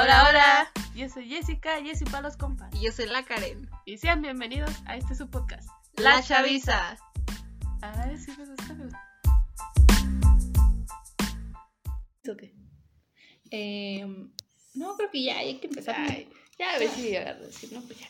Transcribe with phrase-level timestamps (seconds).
[0.00, 0.72] Hola, hola.
[0.94, 2.72] Yo soy Jessica, Jessie para los compas.
[2.72, 3.68] Y yo soy la Karen.
[3.84, 5.68] Y sean bienvenidos a este su podcast.
[5.96, 6.96] La Chaviza.
[7.82, 8.74] Ay, sí me gusta.
[8.74, 9.02] me gusta.
[12.22, 12.54] ¿Eso qué?
[13.50, 14.06] Eh,
[14.74, 15.96] no, creo que ya hay que empezar.
[15.98, 17.50] Ay, ya a ver si agarro.
[17.50, 18.06] Si no, pues ya.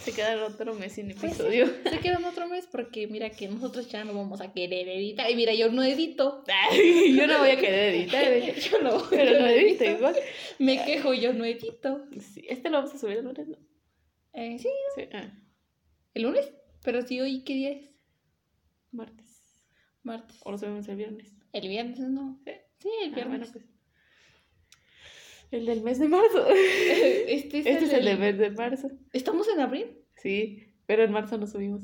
[0.00, 1.66] Se queda otro mes sin Pues sí, episodio.
[1.84, 5.30] se quedan otro mes porque mira que nosotros ya no vamos a querer editar.
[5.30, 6.44] Y mira, yo no edito.
[7.16, 8.24] Yo no voy a querer editar.
[8.24, 8.54] ¿eh?
[8.70, 10.16] yo no, Pero yo no edito igual.
[10.58, 12.04] Me quejo, yo no edito.
[12.20, 13.56] Sí, este lo vamos a subir el lunes, ¿no?
[14.32, 15.02] Eh, sí, Sí.
[15.12, 15.30] Ah,
[16.14, 16.50] el lunes.
[16.82, 17.90] Pero sí, hoy, ¿qué día es?
[18.90, 19.62] martes.
[20.02, 20.36] Martes.
[20.44, 21.32] O lo subimos el viernes.
[21.52, 22.40] El viernes, ¿no?
[22.44, 22.52] Sí.
[22.78, 23.38] Sí, el Ah, viernes.
[23.52, 23.64] bueno, pues.
[25.52, 26.46] El del mes de marzo.
[27.28, 28.90] Este es, Este es el del- mes de marzo.
[29.12, 29.86] ¿Estamos en abril?
[30.16, 31.82] Sí, pero en marzo no subimos.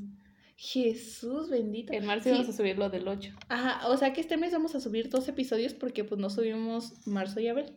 [0.56, 1.92] Jesús bendito.
[1.92, 2.30] En marzo Sí.
[2.30, 3.32] íbamos a subir lo del 8.
[3.48, 7.06] Ajá, o sea que este mes vamos a subir dos episodios porque pues no subimos
[7.06, 7.76] marzo y abril.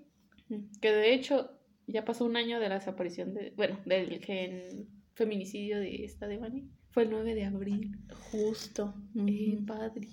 [0.82, 1.52] Que de hecho
[1.88, 6.38] ya pasó un año de la desaparición de, bueno, del gen feminicidio de esta de
[6.38, 6.70] Bani.
[6.90, 7.92] Fue el 9 de abril.
[8.32, 8.96] Justo.
[9.28, 10.08] Eh, padre.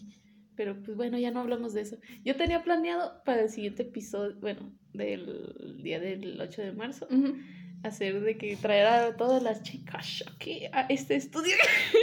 [0.59, 1.99] Pero pues bueno, ya no hablamos de eso.
[2.25, 7.07] Yo tenía planeado para el siguiente episodio, bueno, del día del 8 de marzo,
[7.85, 11.55] hacer de que traer a todas las chicas aquí a este estudio.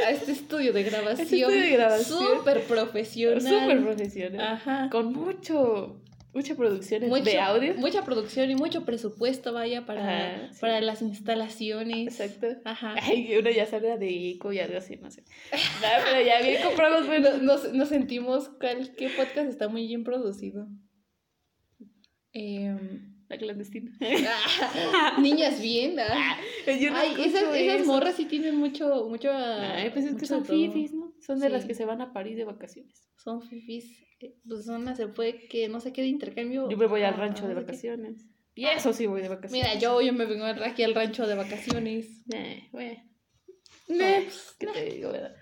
[0.07, 1.21] A este estudio de grabación.
[1.21, 2.37] Este estudio de grabación.
[2.37, 3.41] Súper profesional.
[3.41, 4.41] Súper profesional.
[4.41, 4.89] Ajá.
[4.89, 6.01] Con mucho,
[6.35, 7.73] mucha producción Mucho- de audio.
[7.75, 10.59] Mucha producción y mucho presupuesto, vaya, para, Ajá, sí.
[10.61, 12.07] para las instalaciones.
[12.19, 12.59] Exacto.
[12.65, 12.93] Ajá.
[13.01, 15.23] Ay, uno ya sale de eco y algo así, no sé.
[15.81, 17.37] No, pero ya bien compramos bueno.
[17.37, 20.67] Nos, nos, sentimos cuál, qué podcast está muy bien producido.
[22.33, 23.91] Em, La clandestina.
[25.19, 26.37] niñas bien, ¿ah?
[26.79, 29.31] Yo no Ay, esas, esas morras sí tienen mucho, mucho.
[29.33, 31.13] Ay, pues es que son fifis, ¿no?
[31.21, 33.07] Son de las que se van a París de vacaciones.
[33.17, 33.85] Son fifis.
[34.19, 36.69] eh, Pues son las se puede que no sé qué de intercambio.
[36.69, 37.61] Yo me voy al Ah, rancho de qué.
[37.61, 38.25] vacaciones.
[38.53, 39.67] Y eso sí voy de vacaciones.
[39.67, 42.23] Mira, yo, yo me vengo aquí al rancho de vacaciones.
[42.33, 43.03] Eh, bueno.
[43.87, 45.35] No, pues, ¿Qué te digo, verdad?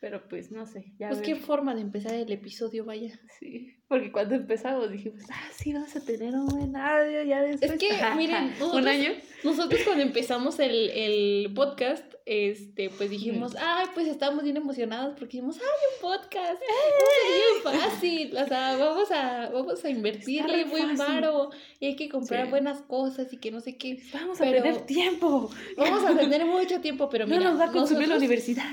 [0.00, 0.92] Pero pues no sé.
[0.98, 3.18] Ya Pues qué forma de empezar el episodio, vaya.
[3.40, 3.74] Sí.
[3.88, 7.72] Porque cuando empezamos dijimos, ah, sí, vamos a tener un buen audio ya después.
[7.72, 9.10] Es que, miren, un nosotros- año.
[9.42, 15.38] Nosotros cuando empezamos el, el podcast, este, pues dijimos, ay, pues estábamos bien emocionados porque
[15.38, 15.62] dijimos, ay,
[15.94, 21.50] un podcast, a ser bien fácil, o sea, vamos a, vamos a invertirle buen varo
[21.80, 22.50] y hay que comprar Sí.
[22.50, 24.00] buenas cosas y que no sé qué.
[24.12, 25.50] Vamos a Pero- tener tiempo.
[25.76, 28.68] Vamos a tener mucho tiempo, pero no mira, nos va a consumir la nosotros, universidad.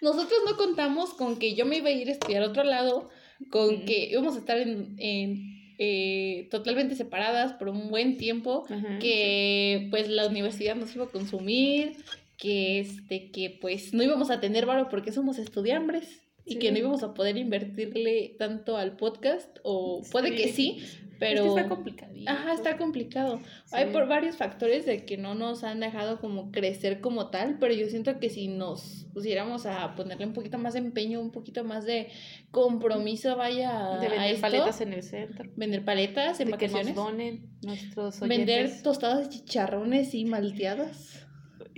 [0.00, 3.08] Nosotros no contamos con que yo me iba a ir a estudiar a otro lado,
[3.50, 8.66] con que íbamos a estar en, en, eh, totalmente separadas por un buen tiempo
[9.00, 11.96] que pues la universidad nos iba a consumir,
[12.36, 16.58] que este, que pues no íbamos a tener varo porque somos estudiambres y Sí.
[16.58, 20.82] que no íbamos a poder invertirle tanto al podcast, o puede que sí,
[21.18, 21.44] pero...
[21.44, 22.30] Es que está complicadito.
[22.30, 23.40] Ajá, está complicado.
[23.72, 27.74] Hay por varios factores de que no nos han dejado como crecer como tal, pero
[27.74, 31.62] yo siento que si nos pusiéramos a ponerle un poquito más de empeño, un poquito
[31.62, 32.08] más de
[32.50, 33.70] compromiso, vaya
[34.00, 35.50] De a vender esto, paletas en el centro.
[35.56, 36.94] vender paletas en de que nos vacaciones.
[36.96, 38.82] donen nuestros Vender oyentes.
[38.82, 41.26] tostadas de chicharrones y malteadas.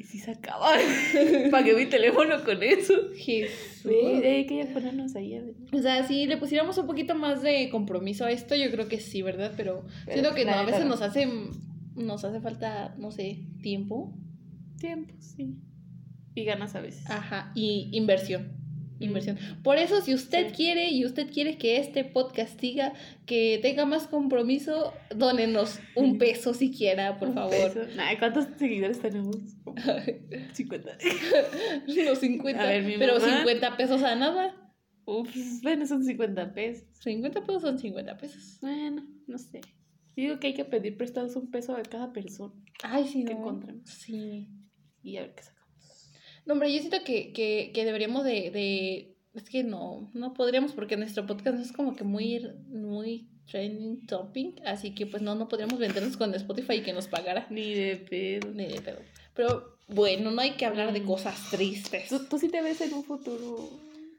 [0.03, 0.73] Y si se acaba.
[1.53, 2.93] Pagué mi teléfono con eso.
[3.15, 3.87] Jesús.
[3.87, 5.37] Hay que ponernos ahí.
[5.37, 5.55] a ver.
[5.73, 8.99] O sea, si le pusiéramos un poquito más de compromiso a esto, yo creo que
[8.99, 9.53] sí, ¿verdad?
[9.57, 10.89] Pero, Pero, siento que no, a veces no.
[10.91, 11.29] nos hace,
[11.95, 14.13] nos hace falta, no sé, tiempo.
[14.81, 15.55] Tiempo, sí.
[16.35, 17.09] Y ganas a veces.
[17.09, 18.62] Ajá, y inversión.
[19.05, 19.39] Inversión.
[19.63, 20.55] Por eso, si usted Sí.
[20.55, 22.93] quiere y usted quiere que este podcast siga,
[23.27, 27.51] que tenga más compromiso, dónenos un peso siquiera, por Un favor.
[27.73, 27.81] peso.
[27.99, 29.37] Ay, ¿cuántos seguidores tenemos?
[30.53, 30.99] 50.
[31.87, 32.63] Los 50.
[32.63, 33.39] A ver, mi pero mamá.
[33.39, 34.57] 50 pesos a nada.
[35.05, 35.29] Uf,
[35.63, 36.87] bueno, son 50 pesos.
[37.01, 38.59] 50 pesos son 50 pesos.
[38.61, 39.61] Bueno, no sé.
[40.15, 42.53] Digo que hay que pedir prestados un peso a cada persona
[42.85, 43.41] Ay, sí, que no.
[43.41, 43.89] encontremos.
[43.89, 44.49] Sí.
[45.03, 45.52] Y a ver qué sacamos.
[46.47, 49.17] No, hombre, yo siento que, que, que deberíamos de, de...
[49.35, 54.07] Es que no, no podríamos porque nuestro podcast no es como que muy, muy trending
[54.07, 57.47] topic, así que pues no, no podríamos vendernos con Spotify y que nos pagara.
[57.51, 58.51] Ni de pedo.
[58.53, 58.99] Ni de pedo.
[59.35, 61.07] Pero bueno, no hay que hablar de Mm.
[61.07, 62.09] cosas tristes.
[62.09, 63.57] ¿Tú, tú sí te ves en un futuro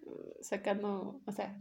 [0.05, 1.59] uh, sacando, o sea,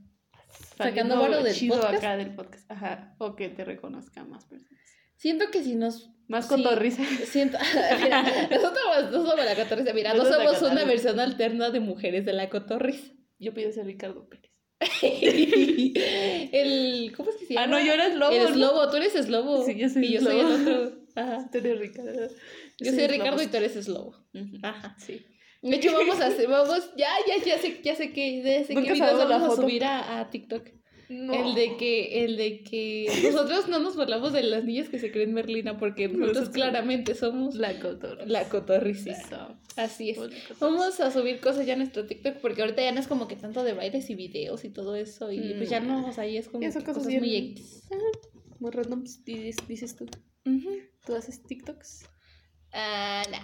[0.77, 1.95] Sacando varo del chido podcast?
[1.97, 2.71] acá del podcast?
[2.71, 4.79] Ajá, o que te reconozcan más personas.
[5.23, 6.11] Siento que si nos...
[6.27, 6.55] Más Sí.
[6.57, 7.05] cotorriza.
[7.27, 7.57] Siento...
[8.03, 8.83] Mira, nosotros
[9.13, 9.93] no somos la cotorriza.
[9.93, 13.13] Mira, no somos una versión alterna de mujeres de la cotorriza.
[13.39, 14.51] Yo pido ser Ricardo Pérez.
[15.01, 17.13] el...
[17.17, 17.67] ¿Cómo es que se llama?
[17.67, 18.57] Ah, no, yo era Slobo, Eres ¿no?
[18.57, 19.65] lobo, tú eres Slobo.
[19.65, 20.93] Sí, yo soy Y yo soy el otro.
[21.15, 21.49] Ajá.
[21.53, 22.29] Tú eres Ricardo.
[22.81, 24.17] Yo soy Ricardo y tú eres Slobo.
[24.35, 24.57] Ujú.
[24.65, 24.97] Ajá.
[24.99, 25.25] Sí.
[25.63, 28.75] De hecho, vamos a hacer, vamos, ya, ya, ya sé, ya sé que, ya sé
[28.75, 30.69] videos la vamos a subir a, a TikTok.
[31.09, 35.13] El de que, el de que nosotros no nos burlamos de las niñas que se
[35.13, 38.29] creen Merlina porque nosotros, claramente somos la cotorris.
[38.29, 39.07] La cotorris,
[39.77, 40.19] Así es.
[40.61, 43.37] Vamos a subir cosas ya en nuestro TikTok porque ahorita ya no es como que
[43.37, 46.37] tanto de bailes y videos y todo eso y pues ya no, o sea, ahí
[46.37, 47.85] es como cosas, muy X.
[48.59, 50.07] muy random dices, tú.
[51.05, 52.05] ¿Tú haces TikToks?
[52.73, 53.39] Ah, no.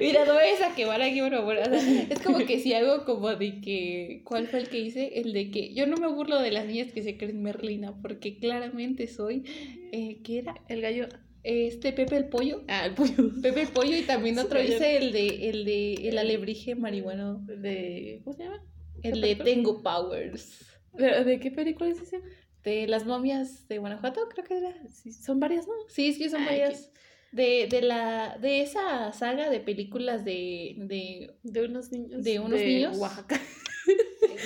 [0.00, 1.62] Mira, no vayas a quemar aquí, bueno, bueno.
[1.62, 4.22] es como que si hago como de que.
[4.24, 5.20] ¿Cuál fue el que hice?
[5.20, 8.38] El de que yo no me burlo de las niñas que se creen Merlina, porque
[8.38, 9.44] claramente soy.
[9.92, 10.54] Eh, ¿Qué era?
[10.68, 11.08] El gallo.
[11.42, 12.62] Este Pepe el pollo.
[12.68, 13.30] Ah, el pollo.
[13.40, 17.38] Pepe el pollo y también otro hice el de el de el alebrije marihuano.
[17.46, 18.20] De.
[18.24, 18.62] ¿Cómo se llama?
[19.02, 20.66] El de Tengo Powers.
[20.92, 22.20] ¿De, qué película es ese?
[22.62, 24.74] De las momias de Guanajuato, creo que era.
[24.88, 25.72] Sí, son varias, ¿no?
[25.88, 26.92] Sí, sí, son varias
[27.32, 32.22] de, de, la, de esa saga de películas de, de, de unos niños.
[32.22, 32.96] De unos niños.
[32.98, 33.40] Oaxaca.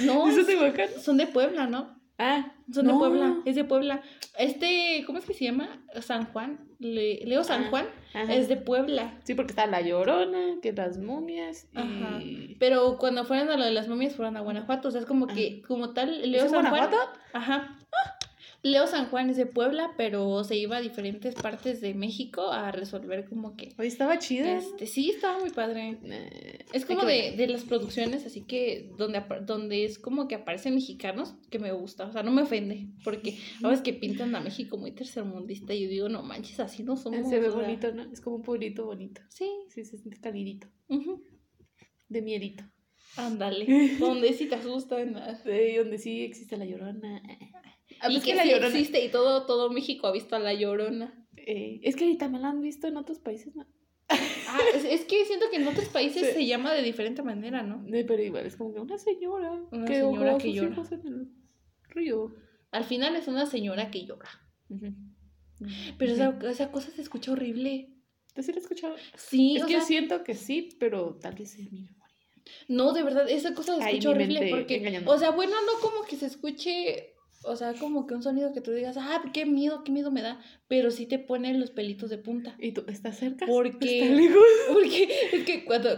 [0.04, 1.00] No, ¿Son de Oaxaca?
[1.00, 1.96] Son de Puebla, ¿no?
[2.18, 4.02] Ah, son de Puebla, es de Puebla.
[4.38, 5.68] Este, ¿cómo es que se llama?
[6.00, 7.86] San Juan, Leo San ah, Juan,
[8.28, 9.18] es de Puebla.
[9.24, 11.68] Sí, porque está La Llorona, que las momias.
[11.72, 11.78] Y...
[11.78, 12.20] Ajá.
[12.58, 15.26] Pero cuando fueron a lo de las momias fueron a Guanajuato, o sea, es como
[15.26, 15.66] que, ah.
[15.68, 16.96] como tal, Leo San Guanajuato?
[16.96, 17.08] Juan.
[17.34, 17.75] Ajá.
[18.66, 22.72] Leo San Juan es de Puebla, pero se iba a diferentes partes de México a
[22.72, 23.72] resolver como que...
[23.78, 24.44] Hoy estaba chido.
[24.44, 26.00] Este, sí, estaba muy padre.
[26.72, 31.36] es como de, de, las producciones, así que donde, donde es como que aparecen mexicanos,
[31.48, 32.06] que me gusta.
[32.06, 35.84] O sea, no me ofende, porque a veces que pintan a México muy tercermundista y
[35.84, 37.30] yo digo, no manches, así no somos.
[37.30, 38.02] Se ve bonito, ¿no?
[38.10, 39.22] Es como un pueblito bonito.
[39.28, 39.48] Sí.
[39.68, 40.66] Sí, se siente calidito.
[42.08, 42.64] De miedito.
[43.16, 43.66] Ándale.
[44.00, 45.16] donde sí te asustan.
[45.44, 47.22] Sí, donde sí existe la llorona.
[48.00, 50.54] Ah, y pues que, la llorona existe y todo, todo México ha visto a la
[50.54, 51.26] llorona.
[51.36, 53.66] Eh, es que me la han visto en otros países, ¿no?
[54.08, 57.84] Ah, es, que siento que en otros países se llama de diferente manera, ¿no?
[58.06, 59.52] pero igual es como que una señora.
[59.70, 60.82] Una señora que llora.
[60.90, 61.28] En el
[61.88, 62.34] río.
[62.70, 64.30] Al final es una señora que llora.
[65.98, 67.90] Pero esa, esa, cosa se escucha horrible.
[68.34, 68.94] ¿Te sí la escuchado?
[69.16, 71.96] Sí, es que siento que sí, pero tal vez es mi memoria.
[72.68, 76.16] No, de verdad, esa cosa se escucha horrible porque, o sea, bueno, no como que
[76.16, 77.15] se escuche
[77.46, 80.22] o sea, como que un sonido que tú digas, ah, qué miedo, qué miedo me
[80.22, 82.56] da, pero sí te ponen los pelitos de punta.
[82.58, 83.46] ¿Y tú estás cerca?
[83.46, 84.44] Porque, lejos?
[84.72, 85.90] porque es que cuando,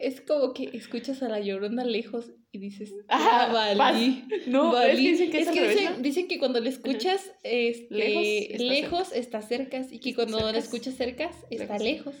[0.00, 5.10] es como que escuchas a la llorona lejos y dices, ah, valí, no, Es que
[5.10, 10.14] dicen que, es que dicen, que cuando le escuchas este, lejos, está, cerca y que
[10.14, 12.14] cuando la escuchas cerca está lejos.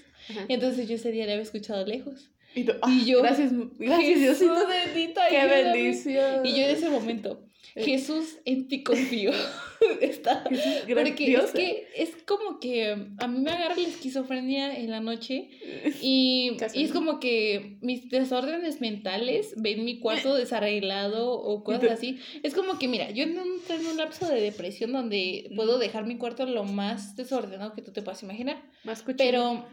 [0.48, 2.30] Entonces yo ese día le había escuchado lejos.
[2.54, 2.64] Y,
[3.04, 4.66] yo, gracias, gracias Diosito.
[4.66, 5.22] bendita.
[5.28, 6.44] Qué bendición.
[6.44, 7.49] Y yo en ese momento.
[7.74, 9.32] Jesús, en ti confío.
[10.00, 10.44] Está.
[10.44, 15.48] Porque es que es como que a mí me agarra la esquizofrenia en la noche
[16.02, 22.20] y, y, es como que mis desórdenes mentales ven mi cuarto desarreglado o cosas así.
[22.42, 26.18] Es como que, mira, yo no en un lapso de depresión donde puedo dejar mi
[26.18, 28.62] cuarto lo más desordenado que tú te puedas imaginar.
[28.84, 29.64] Más Pero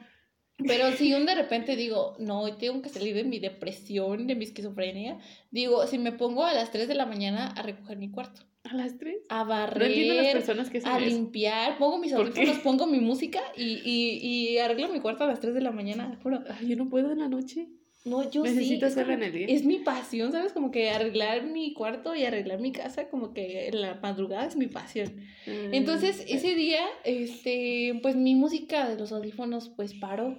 [0.65, 4.45] pero si un de repente digo, no, tengo que salir de mi depresión, de mi
[4.45, 5.19] esquizofrenia,
[5.51, 8.42] digo, si me pongo a las 3 de la mañana a recoger mi cuarto.
[8.63, 9.15] ¿A las 3?
[9.30, 14.57] A barrer, personas que a limpiar, pongo mis audífonos, pongo mi música y, y, y
[14.57, 16.44] arreglo mi cuarto a las 3 de la mañana, juro.
[16.65, 17.69] yo no puedo en la noche.
[18.03, 18.92] No, yo Necesito sí.
[18.94, 19.48] hacerlo en el día.
[19.50, 20.53] Es mi pasión, ¿sabes?
[20.53, 24.55] Como que arreglar mi cuarto y arreglar mi casa, como que en la madrugada es
[24.55, 25.13] mi pasión.
[25.46, 30.38] Mm, Entonces, ese día, este, pues mi música de los audífonos, pues paró.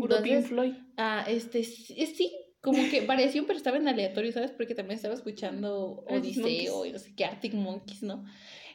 [0.00, 0.74] Puro Pink Floyd.
[0.96, 4.50] Ah, este, sí, como que variación, pero estaba en aleatorio, ¿sabes?
[4.50, 8.24] Porque también estaba escuchando Odiseo y no sé qué, Arctic Monkeys, ¿no?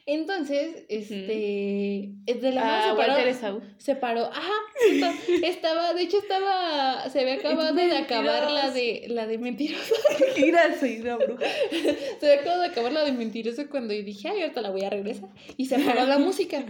[0.06, 3.62] Entonces, este, de la nada ah, se paró.
[3.78, 4.52] Se paró, ajá,
[5.42, 9.94] estaba, de hecho estaba, se había acabado de acabar la de, la de mentiroso.
[10.36, 11.46] Mira, soy una bruja.
[12.20, 14.90] Se había acabado de acabar la de mentiroso cuando dije, ay, ahorita la voy a
[14.90, 15.30] regresar.
[15.56, 16.62] Y se paró la música.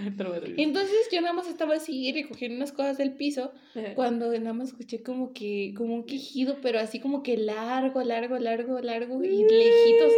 [0.56, 3.52] Entonces yo nada más estaba así recogiendo unas cosas del piso,
[3.96, 8.38] cuando nada más escuché como que, como un quejido, pero así como que largo, largo,
[8.38, 10.12] largo, largo y lejitos.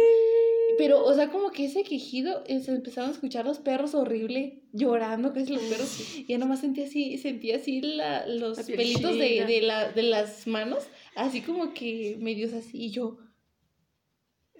[0.77, 4.61] Pero, o sea, como que ese quejido, eh, se empezaron a escuchar los perros horrible,
[4.73, 6.17] llorando, casi los perros.
[6.17, 10.47] Y ya nomás sentía así, sentía así la, los pelitos de, de, la, de las
[10.47, 10.83] manos,
[11.15, 13.17] así como que medios así, y yo...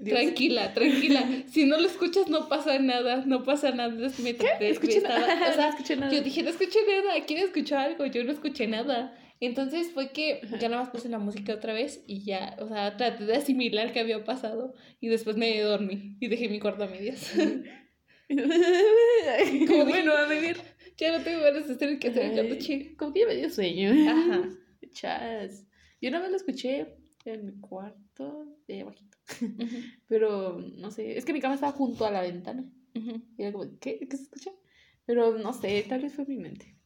[0.03, 1.27] Tranquila, tranquila.
[1.51, 3.23] Si no lo escuchas, no pasa nada.
[3.25, 3.89] No pasa nada.
[4.19, 4.47] Me, ¿Qué?
[4.59, 5.49] Escuché nada.
[5.49, 6.13] O sea, no escuché nada.
[6.13, 7.25] Yo dije, no escuché nada.
[7.25, 8.05] ¿Quién escuchó algo?
[8.05, 9.17] Yo no escuché nada.
[9.39, 12.97] Entonces fue que ya nada más puse la música otra vez y ya, o sea,
[12.97, 16.87] traté de asimilar qué había pasado y después me dormí y dejé mi cuarto a
[16.87, 17.31] medias.
[19.67, 20.57] Como bueno, a vivir.
[20.97, 22.95] Ya no tengo ganas de hacer que hacer noche.
[22.97, 23.91] Como que ya me dio sueño.
[24.09, 24.49] Ajá.
[24.91, 25.65] Chas.
[26.01, 26.87] Yo una vez lo escuché
[27.25, 29.17] en mi cuarto, de ahí abajito.
[30.07, 32.65] Pero no sé, es que mi cama estaba junto a la ventana.
[32.93, 33.99] Y era como, ¿qué?
[34.09, 34.51] ¿Qué se escucha?
[35.05, 36.76] Pero no sé, tal vez fue mi mente.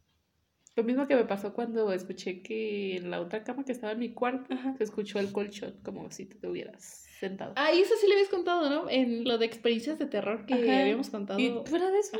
[0.76, 4.00] Lo mismo que me pasó cuando escuché que en la otra cama que estaba en
[4.00, 7.54] mi cuarto se escuchó el colchón, como si te hubieras sentado.
[7.58, 8.90] Ah, y eso sí le habías contado, ¿no?
[8.90, 11.40] En lo de experiencias de terror que habíamos contado.
[11.40, 12.18] Y fuera de eso,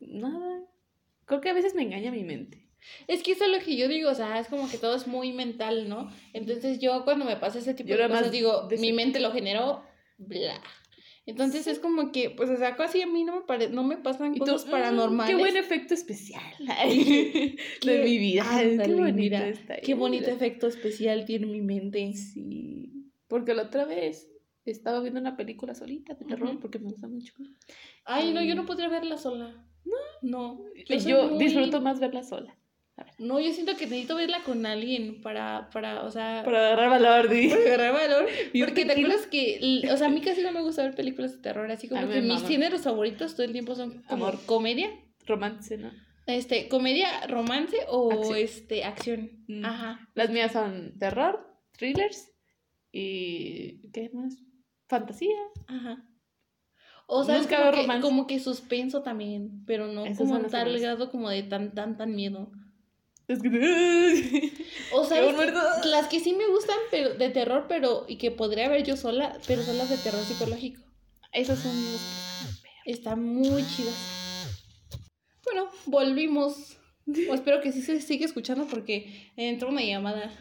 [0.00, 0.64] nada.
[1.24, 2.64] Creo que a veces me engaña mi mente.
[3.06, 5.06] Es que eso es lo que yo digo, o sea, es como que todo es
[5.06, 6.10] muy mental, ¿no?
[6.32, 9.82] Entonces yo cuando me pasa ese tipo de cosas digo, mi mente lo generó,
[10.18, 10.60] bla.
[11.26, 13.70] Entonces es como que, pues, o sea, casi a mí no me, pare...
[13.70, 15.34] no me pasan cosas mm, paranormales.
[15.34, 18.44] Qué buen efecto especial de mi vida.
[18.60, 19.36] qué bonito
[19.82, 22.12] Qué bonito efecto especial tiene mi mente.
[22.12, 23.10] Sí.
[23.26, 24.30] Porque la otra vez
[24.66, 27.34] estaba viendo una película solita de terror porque me gusta mucho.
[28.04, 29.66] Ay, no, yo no podría verla sola.
[29.84, 29.96] No.
[30.22, 30.64] No.
[31.06, 32.56] Yo, disfruto más verla sola.
[33.18, 36.42] No, yo siento que necesito verla con alguien para, para, o sea...
[36.44, 37.48] Para agarrar valor, ¿sí?
[37.48, 38.28] Para agarrar valor.
[38.58, 41.38] Porque te acuerdas que, o sea, a mí casi no me gusta ver películas de
[41.38, 44.40] terror, así como que mis géneros favoritos todo el tiempo son como Amor.
[44.46, 44.90] comedia.
[45.26, 45.90] Romance, ¿no?
[46.26, 49.44] Este, comedia, romance o este, acción.
[49.48, 49.64] Mm.
[49.64, 50.08] Ajá.
[50.14, 51.44] Las mías son terror,
[51.76, 52.30] thrillers
[52.92, 53.90] y...
[53.90, 54.38] ¿qué más?
[54.88, 55.36] Fantasía.
[55.66, 56.04] Ajá.
[57.06, 61.28] O sea, es como, que, como que suspenso también, pero no como tal grado como
[61.28, 62.50] de tan, tan, tan miedo.
[63.26, 64.52] Es que...
[64.92, 65.22] o sea,
[65.84, 69.38] las que sí me gustan pero de terror, pero y que podría ver yo sola,
[69.46, 70.82] pero son las de terror psicológico.
[71.32, 72.00] Esas son las
[72.84, 73.94] que están muy chidas.
[75.44, 80.32] Bueno, volvimos o espero que sí se siga escuchando porque entró una llamada.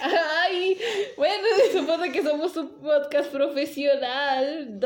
[0.00, 0.76] Ay,
[1.16, 4.78] bueno, se supone que somos un podcast profesional.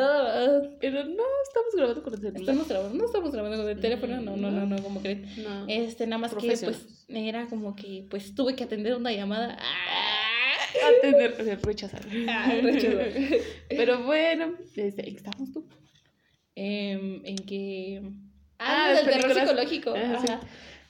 [0.81, 2.41] Pero no estamos grabando con el teléfono.
[2.43, 5.27] Estamos grabando, no estamos grabando con el teléfono, no, no, no, no, como creen.
[5.43, 5.67] No.
[5.67, 9.59] Este, nada más que pues era como que pues tuve que atender una llamada.
[10.99, 12.07] Atender, o sea, rechazar.
[12.29, 13.09] Ah, rechazar.
[13.69, 15.67] Pero bueno, este, ¿estamos tú?
[16.55, 18.01] Eh, en que
[18.59, 19.95] Ah, del terror psicológico.
[19.97, 20.41] Ah,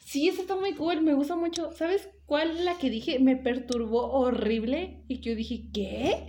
[0.04, 0.28] sí.
[0.28, 1.73] esa está muy cool, me gusta mucho.
[1.73, 5.02] ¿Sabes cuál la que dije me perturbó horrible?
[5.09, 6.28] Y que yo dije, ¿qué?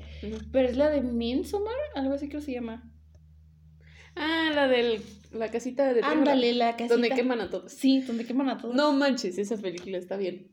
[0.52, 2.92] Pero es la de Midsommar, algo así que se llama.
[4.16, 5.02] Ah, la de
[5.32, 6.94] la casita de Ándale, la casita.
[6.94, 7.72] Donde queman a todos.
[7.74, 8.74] Sí, donde queman a todos.
[8.74, 10.52] No manches, esa película está bien.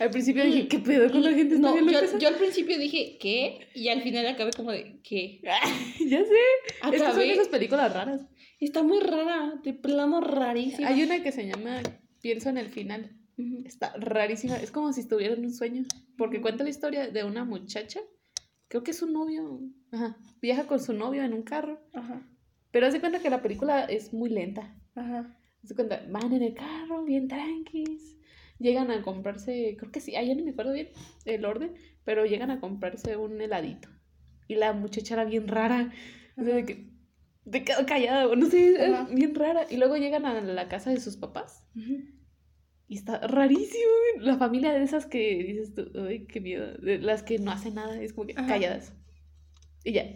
[0.00, 1.58] Al principio dije, ¿qué pedo con la gente?
[1.58, 3.68] no, yo, yo, al principio dije, ¿qué?
[3.74, 5.40] Y al final acabé como de, ¿qué?
[6.00, 6.34] ya sé.
[6.80, 6.96] Acabé.
[6.96, 8.22] Es que son esas películas raras.
[8.60, 10.88] Está muy rara, de plano rarísima.
[10.88, 11.80] Hay una que se llama
[12.20, 13.16] Pienso en el final.
[13.64, 14.56] Está rarísima.
[14.56, 15.84] Es como si estuviera en un sueño.
[16.18, 18.00] Porque cuenta la historia de una muchacha.
[18.68, 19.62] Creo que es su novio.
[19.90, 20.18] Ajá.
[20.42, 21.80] Viaja con su novio en un carro.
[21.94, 22.22] Ajá.
[22.70, 24.76] Pero hace cuenta que la película es muy lenta.
[24.94, 25.36] Ajá.
[25.64, 28.18] Hace cuenta, van en el carro, bien tranquis.
[28.58, 30.88] Llegan a comprarse, creo que sí, ahí no me acuerdo bien
[31.24, 31.74] el orden,
[32.04, 33.88] pero llegan a comprarse un heladito.
[34.48, 35.92] Y la muchacha era bien rara.
[36.36, 36.90] O sea, de que
[37.48, 39.66] te quedo callada, no sé, es bien rara.
[39.70, 41.66] Y luego llegan a la casa de sus papás.
[42.88, 43.90] Y está rarísimo.
[44.18, 46.74] La familia de esas que dices tú, ay, qué miedo.
[46.78, 48.92] De las que no hacen nada, es como que calladas.
[49.84, 50.12] Y ya.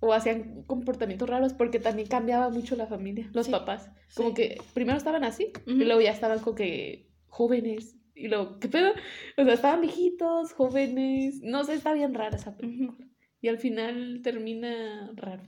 [0.00, 3.90] O hacían comportamientos raros porque también cambiaba mucho la familia, los papás.
[4.14, 7.96] Como que primero estaban así y luego ya estaban como que jóvenes.
[8.14, 8.92] Y luego, ¿qué pedo?
[9.36, 11.40] O sea, estaban viejitos, jóvenes.
[11.42, 13.06] No sé, está bien rara esa película.
[13.42, 15.44] Y al final termina raro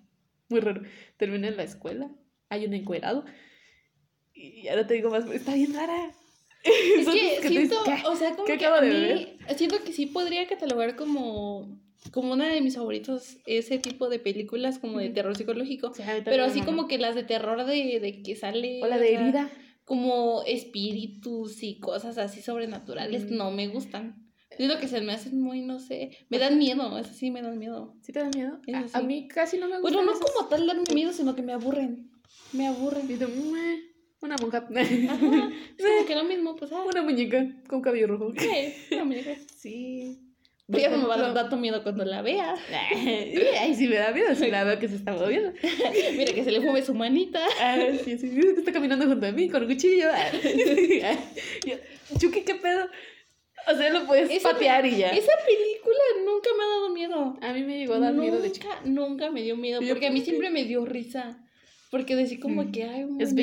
[0.53, 0.83] muy raro.
[1.17, 2.11] Termina en la escuela,
[2.49, 3.25] hay un encuerado.
[4.35, 6.13] Y ahora te digo más, está bien rara.
[6.65, 11.77] Es que siento, o sea, como que a mí, siento que sí podría catalogar como,
[12.13, 15.93] como una de mis favoritos ese tipo de películas como de terror psicológico.
[16.25, 18.81] pero así como que las de terror de, de que sale...
[18.81, 19.51] O la de herida.
[19.85, 24.32] como espíritus y cosas así sobrenaturales, no me gustan.
[24.63, 27.43] Es lo que se me hacen muy, no sé, me dan miedo, eso sí me
[27.43, 27.97] dan miedo.
[28.01, 28.61] ¿Sí te dan miedo?
[28.93, 29.97] A, mí casi no me gusta.
[29.97, 32.13] Bueno, no como tal darme miedo, sino que me aburren.
[32.53, 33.11] Me aburren.
[33.11, 33.27] Y tú,
[34.21, 34.59] una monja.
[34.59, 36.71] Ajá, es como que lo mismo, pues.
[36.71, 36.85] Ah.
[36.89, 38.33] Una muñeca con cabello rojo.
[38.39, 39.35] Sí, una muñeca.
[39.57, 40.21] Sí.
[40.69, 42.55] Ya no me va a dar tanto miedo cuando la vea.
[43.61, 45.53] Ay, sí me da miedo si la veo que se está moviendo.
[46.17, 47.41] Mira que se le mueve su manita.
[47.61, 50.09] Ah, sí, sí, está caminando junto a mí con un cuchillo.
[52.17, 52.87] Chucky, ¿qué pedo?
[53.69, 55.11] O sea, lo puedes patear y ya.
[55.11, 57.39] Esa película nunca me ha dado miedo.
[57.41, 58.81] A mí me llegó a dar miedo de chica.
[58.85, 61.39] Nunca me dio miedo, porque a mí siempre me dio risa.
[61.91, 62.73] Porque decía como mm.
[62.73, 63.35] que hay un es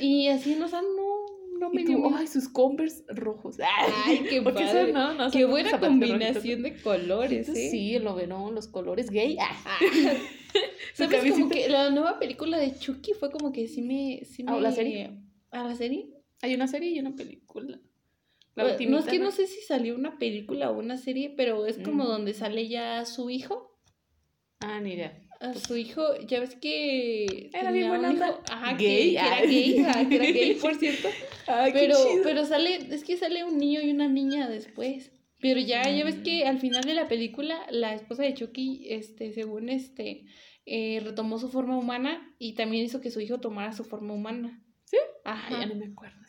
[0.00, 3.58] Y así, no, o sea, no, no me dio Ay, sus Converse rojos.
[4.06, 4.92] Ay, qué padre.
[4.94, 7.70] no, no, qué buena combinación de colores, ¿eh?
[7.70, 9.36] Sí, lo verán, los colores gay.
[9.38, 9.78] Ah.
[10.94, 11.32] ¿Sabes?
[11.32, 14.24] Como que la nueva película de Chucky fue como que sí me...
[14.24, 14.52] Sí me...
[14.52, 15.10] ¿A la serie?
[15.50, 16.10] ¿A la serie?
[16.40, 17.78] Hay una serie y una película.
[18.56, 21.78] La no es que no sé si salió una película o una serie, pero es
[21.78, 22.06] como mm.
[22.06, 23.80] donde sale ya su hijo.
[24.60, 25.20] Ah, ni idea.
[25.40, 29.74] A su hijo, ya ves que era bien buena hijo, ajá, gay, que, era gay,
[30.08, 31.08] que era gay, por cierto.
[31.72, 35.10] pero, pero sale, es que sale un niño y una niña después.
[35.40, 36.48] Pero ya, ya ves que mm.
[36.48, 40.26] al final de la película, la esposa de Chucky, este, según este,
[40.64, 44.62] eh, retomó su forma humana y también hizo que su hijo tomara su forma humana.
[44.84, 44.96] ¿Sí?
[45.24, 45.60] Ajá.
[45.60, 46.23] ya no me acuerdo.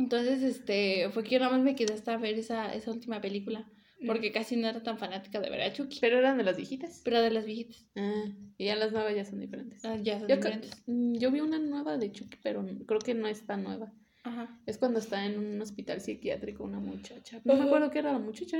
[0.00, 3.70] Entonces, este, fue que yo nada más me quedé hasta ver esa, esa última película.
[4.00, 4.06] Mm.
[4.06, 5.98] Porque casi no era tan fanática de ver a Chucky.
[6.00, 7.02] Pero eran de las viejitas.
[7.04, 7.86] Pero de las viejitas.
[7.96, 8.24] Ah,
[8.56, 9.84] y ya las nuevas ya son diferentes.
[9.84, 10.70] Ah, ya son diferentes.
[10.86, 13.92] Mm, yo vi una nueva de Chucky, pero creo que no es tan nueva.
[14.22, 14.58] Ajá.
[14.64, 17.42] Es cuando está en un hospital psiquiátrico una muchacha.
[17.44, 18.56] No me acuerdo qué era la muchacha.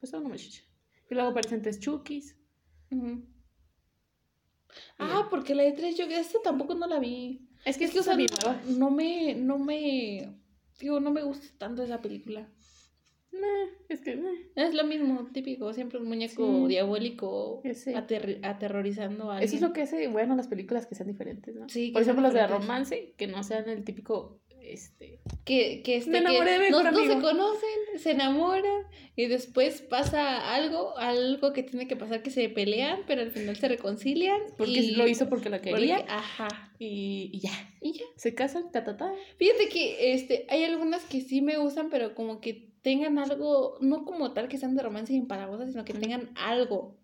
[0.00, 0.62] Pues era una muchacha.
[1.08, 2.36] Y luego aparecen tres Chuckys.
[4.98, 7.46] Ah, porque la de tres Chuckys, esta tampoco no la vi.
[7.64, 8.16] Es que es, que, o sea,
[8.66, 10.39] no, me, no me,
[10.80, 12.48] digo, no me gusta tanto esa película.
[13.88, 14.20] es que
[14.56, 17.62] es lo mismo, típico, siempre un muñeco diabólico
[18.42, 19.46] aterrorizando a alguien.
[19.46, 21.68] Eso es lo que hace, bueno, las películas que sean diferentes, ¿no?
[21.68, 21.90] Sí.
[21.92, 26.30] Por ejemplo, las de romance, que no sean el típico este, que, que, este, no,
[26.30, 32.48] se conocen, se enamoran y después pasa algo, algo que tiene que pasar que se
[32.48, 34.40] pelean, pero al final se reconcilian.
[34.56, 36.04] Porque lo hizo porque la quería.
[36.08, 36.69] ajá.
[36.80, 37.50] Y, y, ya.
[37.82, 38.04] Y ya.
[38.16, 39.12] Se casan, ta, ta, ta.
[39.36, 44.06] Fíjate que este, hay algunas que sí me gustan, pero como que tengan algo, no
[44.06, 46.96] como tal que sean de romance y empalagosas, sino que tengan algo.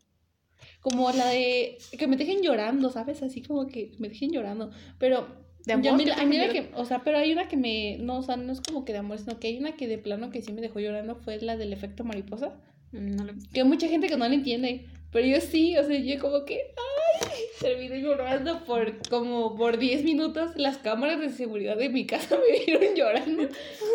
[0.80, 3.22] Como la de que me dejen llorando, ¿sabes?
[3.22, 4.70] Así como que me dejen llorando.
[4.98, 5.28] Pero
[5.66, 5.92] de amor.
[5.92, 8.54] a mí, la que, o sea, pero hay una que me, no, o sea, no
[8.54, 10.62] es como que de amor, sino que hay una que de plano que sí me
[10.62, 12.56] dejó llorando, fue la del efecto mariposa.
[12.92, 15.98] Mm, no Que hay mucha gente que no la entiende, pero yo sí, o sea,
[15.98, 20.52] yo como que, ay, terminé llorando por como por 10 minutos.
[20.56, 23.48] Las cámaras de seguridad de mi casa me vieron llorando,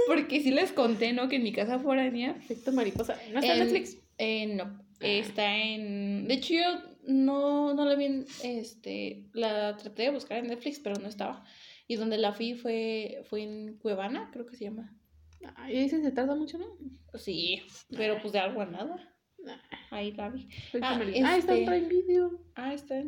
[0.08, 1.30] porque sí les conté, ¿no?
[1.30, 2.32] Que en mi casa foránea.
[2.32, 3.20] Efecto mariposa.
[3.32, 3.98] ¿No está en Netflix?
[4.18, 4.84] Eh, no, ah.
[5.00, 10.48] está en, de hecho yo no, no la vi este, la traté de buscar en
[10.48, 11.46] Netflix, pero no estaba.
[11.88, 14.92] Y donde la vi fue, fue en Cuevana, creo que se llama.
[15.70, 16.66] ¿Y dicen se tarda mucho, no?
[17.14, 17.62] Sí,
[17.96, 19.11] pero pues de algo a nada.
[19.90, 20.48] Ahí la vi.
[20.82, 22.40] Ah, ah, está en Prime Video.
[22.56, 23.04] Ah, está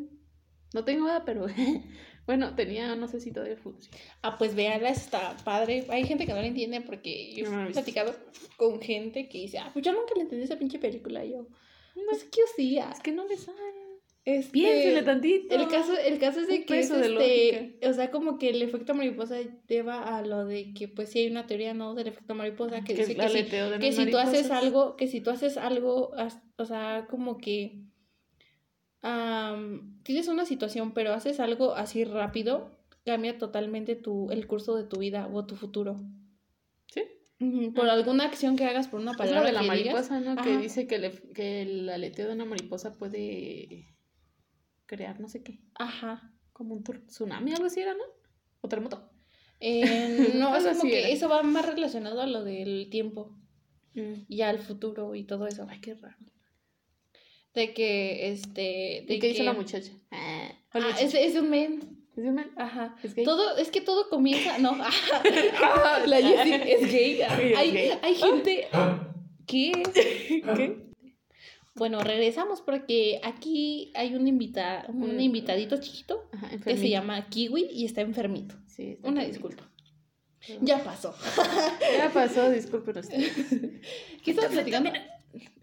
[0.73, 1.47] No tengo nada, pero
[2.25, 3.97] bueno, tenía, no sé si todavía funciona.
[4.21, 5.85] Ah, pues véanla, está padre.
[5.89, 8.15] Hay gente que no la entiende porque yo he platicado
[8.57, 11.23] con gente que dice, ah, pues yo nunca le entendí esa pinche película.
[11.23, 11.47] Y yo,
[11.95, 12.89] no sé qué hacía.
[12.91, 13.82] Es que no le sabe.
[14.25, 15.53] Este, tantito.
[15.53, 19.35] El caso, el caso es de que este, o sea, como que el efecto mariposa
[19.67, 22.93] lleva a lo de que pues sí hay una teoría no del efecto mariposa que,
[22.93, 23.43] dice que, si,
[23.79, 26.13] que si tú haces algo, que si tú haces algo,
[26.55, 27.81] o sea, como que
[30.03, 32.71] tienes una situación, pero haces algo así rápido,
[33.05, 35.99] cambia totalmente tu, el curso de tu vida o tu futuro.
[36.87, 37.03] ¿Sí?
[37.75, 39.41] Por alguna acción que hagas por una palabra.
[39.41, 40.41] Es de la mariposa, ¿no?
[40.41, 43.92] Que dice que, que el aleteo de una mariposa puede
[44.93, 45.59] crear no sé qué.
[45.75, 46.31] Ajá.
[46.51, 48.03] Como un tsunami, algo así era, ¿no?
[48.61, 49.09] O terremoto.
[49.59, 53.35] Eh, no, es como que eso va más relacionado a lo del tiempo
[53.95, 54.25] mm.
[54.27, 55.65] y al futuro y todo eso.
[55.69, 56.17] Ay, qué raro.
[57.53, 59.05] De que, este...
[59.07, 59.91] De ¿Y qué dice la muchacha?
[60.11, 62.05] Ah, ah es, es un men.
[62.15, 62.51] ¿Es un men?
[62.55, 62.95] Ajá.
[63.03, 63.25] ¿Es gay?
[63.25, 64.57] Todo, es que todo comienza...
[64.57, 64.75] No,
[66.05, 67.21] la Jessie es gay.
[67.21, 68.67] Hay, hay gente...
[69.45, 69.71] ¿Qué?
[70.55, 70.82] ¿Qué?
[71.75, 75.19] Bueno, regresamos porque aquí hay un invita, un mm.
[75.19, 76.29] invitadito chiquito
[76.63, 78.55] que se llama Kiwi y está enfermito.
[78.67, 79.69] Sí, Una disculpa.
[80.61, 81.15] Ya pasó.
[81.97, 83.07] ya pasó, discúlpenos.
[83.07, 84.91] ¿Qué estás platicando?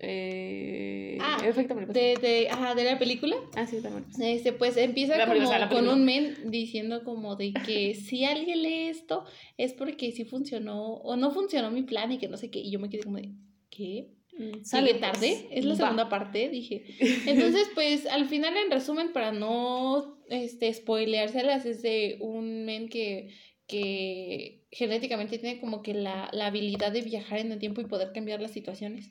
[0.00, 3.36] Eh, ah, de, de, ajá, de la película.
[3.54, 4.06] Ah, sí, también.
[4.20, 9.24] Este, pues empieza como con un men diciendo como de que si alguien lee esto
[9.58, 12.58] es porque sí funcionó o no funcionó mi plan y que no sé qué.
[12.58, 13.30] Y yo me quedé como de,
[13.68, 14.10] ¿qué?
[14.40, 16.84] Mm, sale tarde, es la segunda parte, dije.
[17.26, 23.34] Entonces, pues, al final, en resumen, para no este, spoileárselas, es de un men que,
[23.66, 28.40] que genéticamente tiene como que la, habilidad de viajar en el tiempo y poder cambiar
[28.40, 29.10] las situaciones.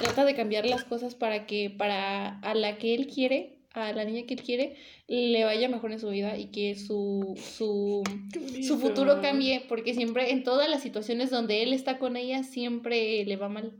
[0.00, 4.04] trata de cambiar las cosas para que, para a la que él quiere, a la
[4.04, 4.76] niña que él quiere,
[5.08, 8.04] le vaya mejor en su vida y que su, su,
[8.62, 13.24] su futuro cambie, porque siempre, en todas las situaciones donde él está con ella, siempre
[13.24, 13.72] le va mal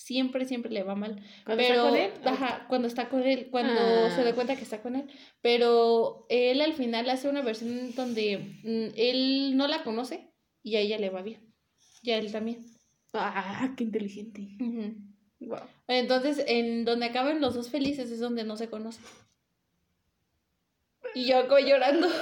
[0.00, 1.22] siempre, siempre le va mal.
[1.44, 2.10] ¿Cuando pero, está con él?
[2.24, 4.34] Ajá, cuando está con él, cuando se da ah.
[4.34, 5.08] cuenta que está con él.
[5.42, 10.32] Pero él al final hace una versión donde mm, él no la conoce
[10.62, 11.40] y a ella le va bien.
[12.02, 12.64] Y a él también.
[13.12, 14.48] Ah, qué inteligente.
[15.88, 19.04] Entonces, en donde acaban los dos felices es donde no se conocen.
[21.14, 22.08] Y yo acabo llorando.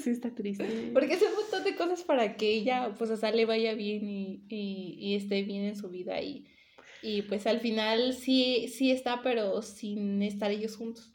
[0.00, 0.92] Sí, está triste.
[0.92, 4.44] Porque hace un montón de cosas para que ella, pues, Sal le vaya bien y,
[4.48, 6.22] y, y esté bien en su vida.
[6.22, 6.46] Y,
[7.02, 11.14] y pues al final sí, sí está, pero sin estar ellos juntos.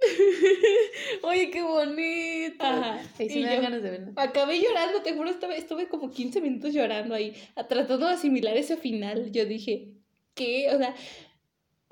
[1.22, 2.64] Oye, qué bonito.
[2.64, 3.00] Ajá.
[3.18, 4.12] Ahí sí Y me dan yo- ganas de verlo.
[4.16, 7.34] Acabé llorando, te juro, estuve, estuve como 15 minutos llorando ahí,
[7.68, 9.30] tratando de asimilar ese final.
[9.32, 9.92] Yo dije,
[10.34, 10.68] ¿qué?
[10.74, 10.94] O sea,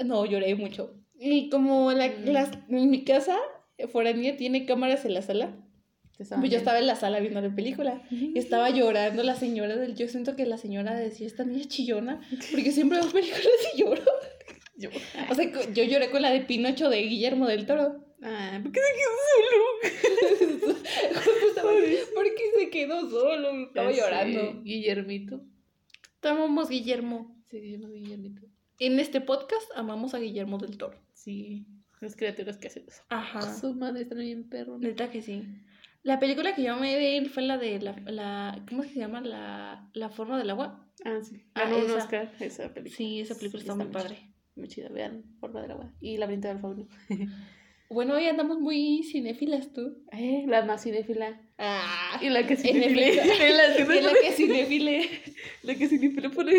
[0.04, 0.94] no, lloré mucho.
[1.18, 2.28] Y como la, Mm.
[2.30, 3.36] las, en mi casa,
[3.90, 5.54] foránea tiene cámaras en la sala,
[6.26, 8.02] pues yo estaba en la sala viendo la película.
[8.10, 9.94] Y estaba llorando la señora del...
[9.94, 14.02] Yo siento que la señora decía, esta niña chillona, porque siempre veo películas y lloro.
[14.76, 14.90] Yo.
[15.28, 18.04] O sea, yo lloré con la de Pinocho de Guillermo del Toro.
[18.22, 19.10] Ah, ¿por qué se quedó
[20.54, 20.78] solo?
[22.14, 24.62] Porque se quedó solo, estaba Ya sé, llorando.
[24.62, 25.40] Guillermito.
[26.20, 27.36] Te amamos, Guillermo.
[27.50, 28.42] Sí, llama Guillermito.
[28.78, 30.96] En este podcast amamos a Guillermo del Toro.
[31.12, 31.66] Sí,
[32.00, 33.02] las criaturas que hacen eso.
[33.08, 33.42] Ajá.
[33.56, 34.78] Su madre está bien perro.
[34.78, 35.42] Neta que sí.
[36.08, 39.20] La película que yo me él fue la de la, la ¿cómo se llama?
[39.20, 40.88] La, la forma del agua.
[41.04, 41.42] Ah, sí.
[41.52, 41.96] Ah, Ganó un esa.
[41.98, 42.96] Oscar esa película.
[42.96, 44.32] Sí, esa película Sí, está, muy padre.
[44.56, 44.88] Muy chida.
[44.88, 45.92] Vean, Forma del agua.
[46.00, 46.88] Y Laberinto del Fauno.
[47.90, 50.02] Bueno, hoy andamos muy cinéfilas tú.
[50.12, 51.40] Eh, la más cinéfila.
[51.56, 52.78] Ah, Y la que efecto.
[52.78, 55.08] la que la cinéfile.
[55.62, 56.52] La que cinéfila pone.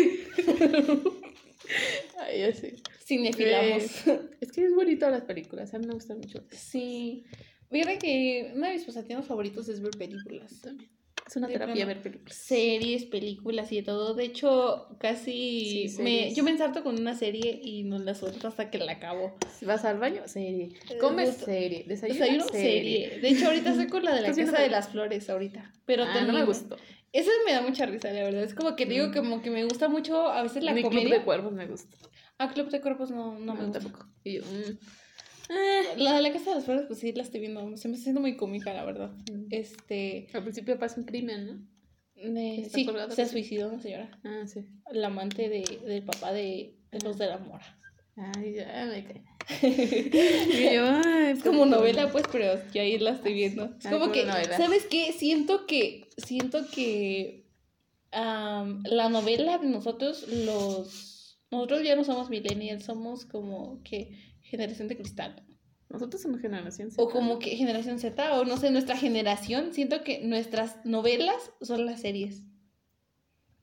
[2.18, 2.76] Ay, ya sé.
[3.04, 4.06] Cinefilamos.
[4.40, 5.72] Es que es bonito las películas.
[5.74, 6.44] A mí me gustan mucho.
[6.50, 7.24] Sí.
[7.70, 10.60] Fíjate que uno de mis pasatiempos favoritos es ver películas.
[10.60, 10.90] También.
[11.26, 11.86] Es una De terapia plano.
[11.88, 12.34] ver películas.
[12.36, 14.14] Series, películas y de todo.
[14.14, 18.48] De hecho, casi Sí, me, yo me ensarto con una serie y no la suelto
[18.48, 19.36] hasta que la acabo.
[19.62, 20.70] Vas al baño, serie.
[21.00, 21.84] Comes serie.
[21.86, 23.08] Desayuno, Desayuno, serie.
[23.10, 23.20] serie.
[23.20, 25.72] De hecho, ahorita estoy con la de la Casa de las Flores ahorita.
[25.86, 26.76] Pero Ah, no me gustó.
[27.12, 28.42] Eso me da mucha risa, la verdad.
[28.42, 29.12] Es como que digo Mm.
[29.14, 31.18] como que me gusta mucho a veces la Mi club comedia.
[31.18, 31.96] de cuervos me gusta.
[32.38, 33.78] Ah, Club de Cuerpos no, no me gusta.
[33.80, 34.06] tampoco.
[34.24, 34.78] Y yo, mm.
[35.96, 37.76] La de la Casa de las Flores, pues sí, la estoy viendo.
[37.76, 39.10] Se me está haciendo muy cómica, la verdad.
[39.32, 39.46] Mm.
[39.50, 40.28] Este.
[40.32, 41.80] Al principio pasa un crimen, ¿no?
[42.38, 44.18] eh, sí, se suicidó una señora.
[44.24, 44.66] Ah, sí.
[44.92, 47.78] La amante de, del papá de, de los de la mora.
[48.16, 49.24] Ay, ya me cae.
[50.74, 53.70] Yo, ay, Es como novela, pues, pero yo ahí la estoy viendo.
[53.78, 54.56] Es como que, novela.
[54.56, 55.12] ¿sabes qué?
[55.12, 57.46] Siento que, siento que
[58.12, 64.88] am, la novela de nosotros, los, nosotros ya no somos millennials, somos como que generación
[64.88, 65.42] de cristal.
[65.88, 67.02] Nosotros somos generación Z.
[67.02, 71.86] O como que generación Z, o no sé, nuestra generación, siento que nuestras novelas son
[71.86, 72.42] las series.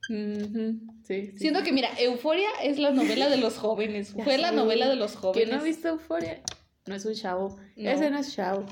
[0.08, 0.14] Sí,
[1.04, 1.32] sí.
[1.38, 4.12] Siento que, mira, Euforia es la novela de los jóvenes.
[4.24, 5.48] Fue la novela de los ¿Quién jóvenes.
[5.50, 6.42] no ha visto Euforia?
[6.86, 7.58] No es un chavo.
[7.76, 7.90] No.
[7.90, 8.64] Ese no es chavo.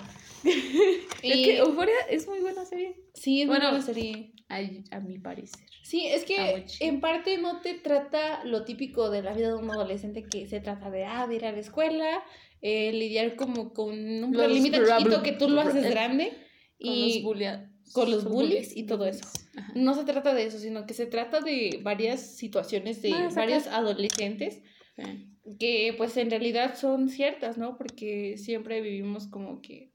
[0.45, 0.51] Y-
[1.23, 2.97] Es que Euforia es muy buena serie.
[3.15, 4.33] Sí, es Bueno, bueno, serie.
[4.49, 4.61] A,
[4.97, 5.67] a mi parecer.
[5.87, 9.71] Sí, es que en parte no te trata lo típico de la vida de un
[9.71, 12.25] adolescente que se trata de, ah, de ir a la escuela,
[12.61, 13.91] eh, lidiar como con
[14.25, 16.33] un problemita prob- chiquito que tú lo haces grande
[16.81, 19.25] Con y los, con los bullies y todo eso.
[19.57, 19.73] Ajá.
[19.77, 24.63] no se trata de eso, sino que se trata de varias situaciones de varios adolescentes
[24.97, 25.57] Sí.
[25.61, 27.77] que pues en realidad son ciertas, ¿no?
[27.77, 29.93] Porque siempre vivimos como que,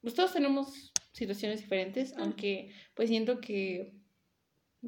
[0.00, 2.20] pues todos tenemos situaciones diferentes, Ah.
[2.22, 3.97] aunque pues siento que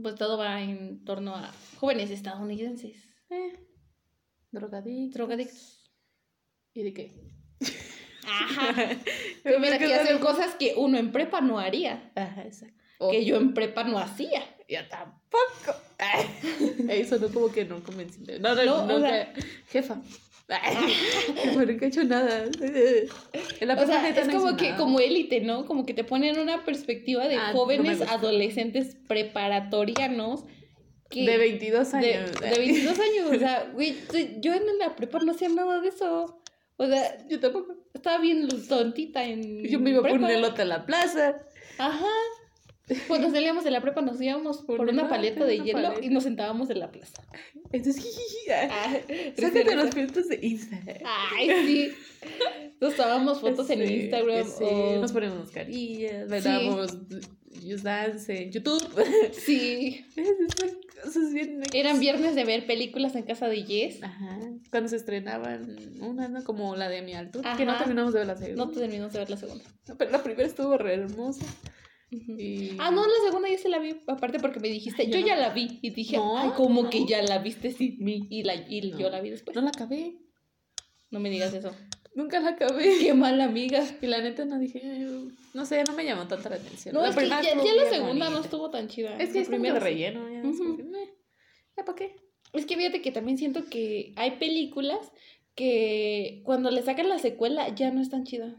[0.03, 3.67] pues todo va en torno a jóvenes estadounidenses, Eh,
[4.53, 5.15] Drogadictos.
[5.15, 5.93] drogadictos.
[6.75, 7.31] ¿Y de qué?
[8.27, 8.75] Ajá.
[9.43, 13.11] Pero Mira, que hacen no- cosas que uno en prepa no haría, Ajá, exacto.
[13.11, 14.43] que yo en prepa no hacía.
[14.69, 15.81] Yo tampoco.
[16.89, 18.39] Ay, sonó como que no convencible.
[18.39, 18.95] No, no, No, no.
[18.97, 20.01] o sea- que- jefa.
[20.59, 22.45] Jefa, nunca he hecho nada.
[23.61, 24.77] La O sea, es no como que nada.
[24.77, 25.67] como élite, ¿no?
[25.67, 30.45] Como que te ponen una perspectiva de Ah, jóvenes adolescentes preparatorianos
[31.09, 32.33] que De 22 de, años.
[32.41, 33.97] de 22 años, o sea, güey,
[34.41, 36.41] yo en la prepa no hacía nada de eso.
[36.77, 37.75] O sea, Yo tampoco.
[37.93, 40.25] estaba bien tontita en Yo me iba por prepa.
[40.27, 41.43] un elote a la plaza.
[41.79, 42.07] Ajá.
[43.09, 45.83] Cuando salíamos de la prepa nos íbamos por, Por una una- paleta de una hielo
[45.83, 46.05] paleta.
[46.05, 47.23] y nos sentábamos en la plaza.
[47.73, 48.97] Entonces, jijiji, Ah,
[49.39, 50.97] sácate los filtros de Instagram.
[51.05, 51.93] Ay, sí.
[52.81, 54.47] Nos tomábamos fotos en Sí, Instagram.
[54.47, 56.97] sí, o- Nos ponemos mascarillas, veíamos
[57.63, 58.83] Just Dance en YouTube.
[59.33, 60.05] Sí.
[60.17, 64.03] Esas cosas bien Eran viernes de ver películas en casa de Jess.
[64.03, 64.39] Ajá.
[64.71, 66.45] Cuando se estrenaban unas, ¿no?
[66.45, 67.81] Como la de Mi Altura, que no Ajá.
[67.85, 68.65] terminamos de ver la segunda.
[68.65, 69.65] No terminamos de ver la segunda.
[69.99, 71.45] Pero la primera estuvo re hermosa.
[72.11, 72.77] Y...
[72.79, 75.37] Ah, no, la segunda yo se la vi, aparte porque me dijiste, Ay, yo, ya
[75.37, 75.79] la vi.
[75.83, 76.91] Y dije, No, ay, como no.
[76.91, 78.27] que ya la viste sin mí.
[78.31, 79.55] Y, la, y yo la vi después.
[79.55, 80.17] No la acabé.
[81.11, 81.73] No me digas eso.
[82.15, 82.99] Nunca la acabé.
[83.01, 83.85] Qué mala amiga.
[84.03, 85.07] Y la neta no dije, "Eh,
[85.55, 86.95] no sé, no me llamó tanta la atención.
[86.95, 89.17] No, la es que ya, ya la segunda no estuvo tan chida.
[89.17, 90.43] Es que es como primera de relleno, ya.
[90.43, 91.09] que, "Meh,
[91.77, 92.17] ¿Ya para qué?
[92.53, 94.99] Es que fíjate que también siento que hay películas
[95.55, 98.55] que cuando le sacan la secuela ya no están chidas.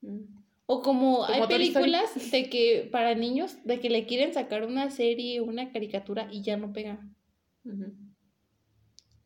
[0.00, 0.43] Mm.
[0.66, 5.42] O como, hay películas de que para niños, de que le quieren sacar una serie,
[5.42, 7.06] una caricatura y ya no pega.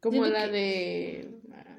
[0.00, 1.30] Como la de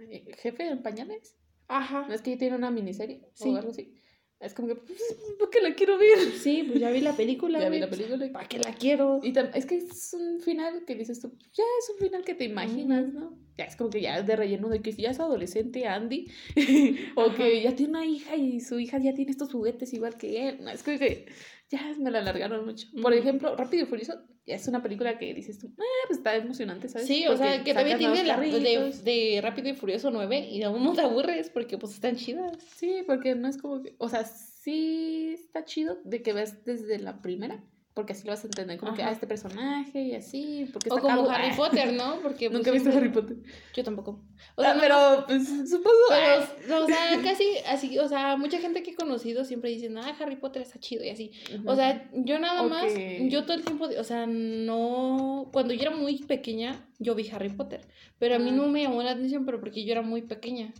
[0.09, 1.35] eh, Jefe en Pañales.
[1.67, 2.05] Ajá.
[2.07, 3.21] ¿No es que tiene una miniserie?
[3.33, 3.49] Sí.
[3.49, 3.98] O algo así.
[4.39, 4.97] Es como que, pues,
[5.37, 6.17] ¿por qué la quiero ver?
[6.37, 7.59] Sí, pues ya vi la película.
[7.59, 8.31] ya vi la película.
[8.31, 9.19] ¿Para qué la quiero?
[9.21, 12.45] Y es que es un final que dices tú, ya es un final que te
[12.45, 13.37] imaginas, ¿no?
[13.57, 16.31] Ya es como que ya es de relleno de que ya es adolescente Andy,
[17.15, 20.47] o que ya tiene una hija y su hija ya tiene estos juguetes igual que
[20.47, 20.63] él.
[20.63, 21.25] No, es como que
[21.69, 22.87] ya me la alargaron mucho.
[23.01, 26.89] Por ejemplo, Rápido y Furioso es una película que dices tú, eh, pues está emocionante,
[26.89, 27.07] ¿sabes?
[27.07, 30.83] Sí, o sea, que también tiene la de, de, Rápido y Furioso 9 y aún
[30.83, 32.57] no te aburres porque pues están chidas.
[32.75, 36.97] Sí, porque no es como que, o sea, sí está chido de que ves desde
[36.99, 37.63] la primera
[37.99, 40.89] porque así lo vas a entender, como que, a ah, este personaje y así, porque
[40.89, 42.17] O como Harry Potter, ¿no?
[42.23, 43.35] Porque Nunca he visto Harry Potter.
[43.75, 44.23] Yo tampoco.
[44.55, 45.97] O sea, pero, pues, supongo...
[46.07, 50.15] Pero, o sea, casi así, o sea, mucha gente que he conocido siempre dicen, ah,
[50.17, 51.33] Harry Potter está chido y así.
[51.65, 52.85] O sea, yo nada más,
[53.29, 55.49] yo todo el tiempo, o sea, no...
[55.51, 57.81] Cuando yo era muy pequeña, yo vi Harry Potter,
[58.17, 60.73] pero a mí no me llamó la atención, pero porque yo era muy pequeña.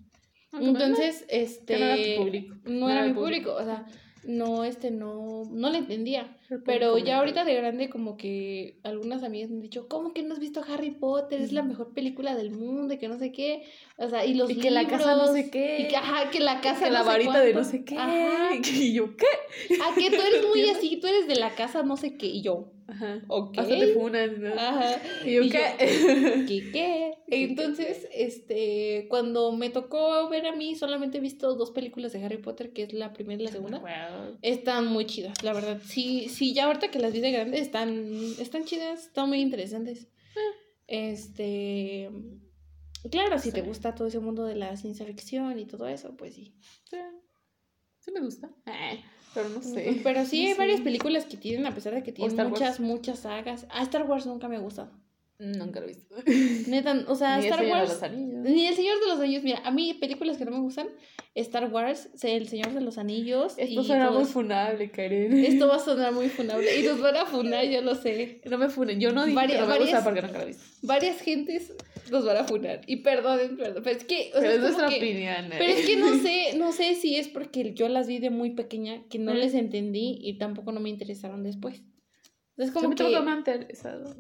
[0.54, 1.78] Ah, Entonces, este...
[1.78, 2.56] no era tu público.
[2.64, 3.86] No, era, mi público, o sea
[4.24, 6.36] no, este, no, no le entendía.
[6.66, 10.34] Pero ya ahorita de grande como que algunas amigas me han dicho, ¿cómo que no
[10.34, 11.42] has visto Harry Potter?
[11.42, 13.64] Es la mejor película del mundo, y que no sé qué.
[13.98, 15.82] O sea, y los y que la casa no sé qué.
[15.82, 17.98] Y que, ajá, que la casa que la varita de no sé qué.
[18.80, 19.26] Y yo, ¿qué?
[19.82, 22.28] Ah, que tú eres muy así, tú eres de la casa no sé qué.
[22.28, 23.22] Y yo, Ajá.
[23.28, 23.64] Okay.
[23.64, 24.54] Hasta te funan, ¿no?
[24.54, 25.02] Ajá.
[25.26, 26.46] ¿Y yo qué?
[26.48, 27.14] ¿Qué qué?
[27.28, 32.38] Entonces, este, cuando me tocó ver a mí, solamente he visto dos películas de Harry
[32.38, 34.38] Potter, que es la primera y la segunda.
[34.42, 35.80] Están muy chidas, la verdad.
[35.86, 40.08] Sí, sí, ya ahorita que las vi de grande están, están chidas, están muy interesantes.
[40.36, 40.56] Ah.
[40.88, 42.10] Este,
[43.12, 46.34] claro, si te gusta todo ese mundo de la ciencia ficción y todo eso, pues
[46.34, 46.56] sí.
[46.90, 46.98] Sí,
[48.00, 48.50] sí me gusta.
[48.66, 49.04] Eh.
[49.34, 50.02] Pero no sé.
[50.04, 53.66] Pero sí hay varias películas que tienen, a pesar de que tienen muchas, muchas sagas.
[53.70, 54.92] Ah, Star Wars nunca me ha gustado.
[55.40, 56.16] Nunca lo he visto.
[56.70, 58.02] Neta, o sea, Star Wars.
[58.12, 59.42] Ni El Señor de los Anillos.
[59.42, 60.90] Mira, a mí películas que no me gustan,
[61.34, 63.54] Star Wars, El Señor de los Anillos.
[63.58, 65.34] Esto suena muy funable, Karen.
[65.46, 66.78] Esto va a sonar muy funable.
[66.78, 68.42] Y nos van a funar, yo lo sé.
[68.50, 69.00] No me funen.
[69.00, 70.64] Yo no digo que no me gusta porque nunca lo he visto.
[70.82, 71.74] Varias gentes
[72.12, 72.82] nos van a funar.
[72.86, 73.82] Y perdonen, perdón.
[73.82, 74.32] Pero es que.
[74.34, 75.54] pero es, nuestra opinión.
[75.54, 75.56] ¿eh?
[75.58, 78.50] Pero es que no sé, no sé si es porque yo las vi de muy
[78.50, 81.82] pequeña que no les entendí y tampoco no me interesaron después.
[82.60, 83.04] Es como que...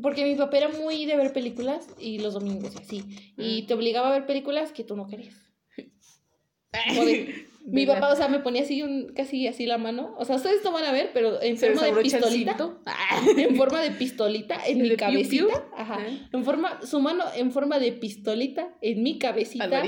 [0.02, 3.04] Porque mi papá era muy de ver películas y los domingos y así.
[3.38, 5.36] Y te obligaba a ver películas que tú no querías.
[7.65, 10.15] mi papá, o sea, me ponía así un, casi así la mano.
[10.17, 12.56] O sea, ustedes no van a ver, pero en forma de pistolita.
[13.38, 15.65] en forma de pistolita en mi cabecita.
[15.75, 15.99] Ajá.
[16.32, 19.84] En forma, su mano en forma de pistolita en mi cabecita.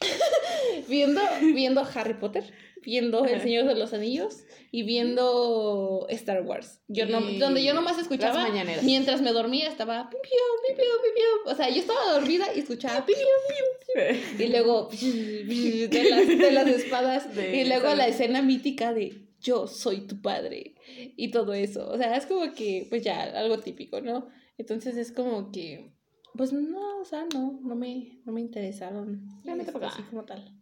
[0.88, 1.20] viendo,
[1.52, 2.44] viendo Harry Potter
[2.82, 6.80] viendo El Señor de los Anillos y viendo Star Wars.
[6.88, 8.48] Yo no, donde yo nomás escuchaba
[8.82, 13.04] mientras me dormía estaba piu, piu, piu, O sea, yo estaba dormida y escuchaba
[14.38, 20.02] Y luego de las, de las espadas y luego la escena mítica de yo soy
[20.06, 20.74] tu padre
[21.16, 21.88] y todo eso.
[21.88, 24.28] O sea, es como que pues ya algo típico, ¿no?
[24.58, 25.92] Entonces es como que
[26.34, 29.28] pues no, o sea, no, no me, no me interesaron.
[29.86, 30.59] así como tal.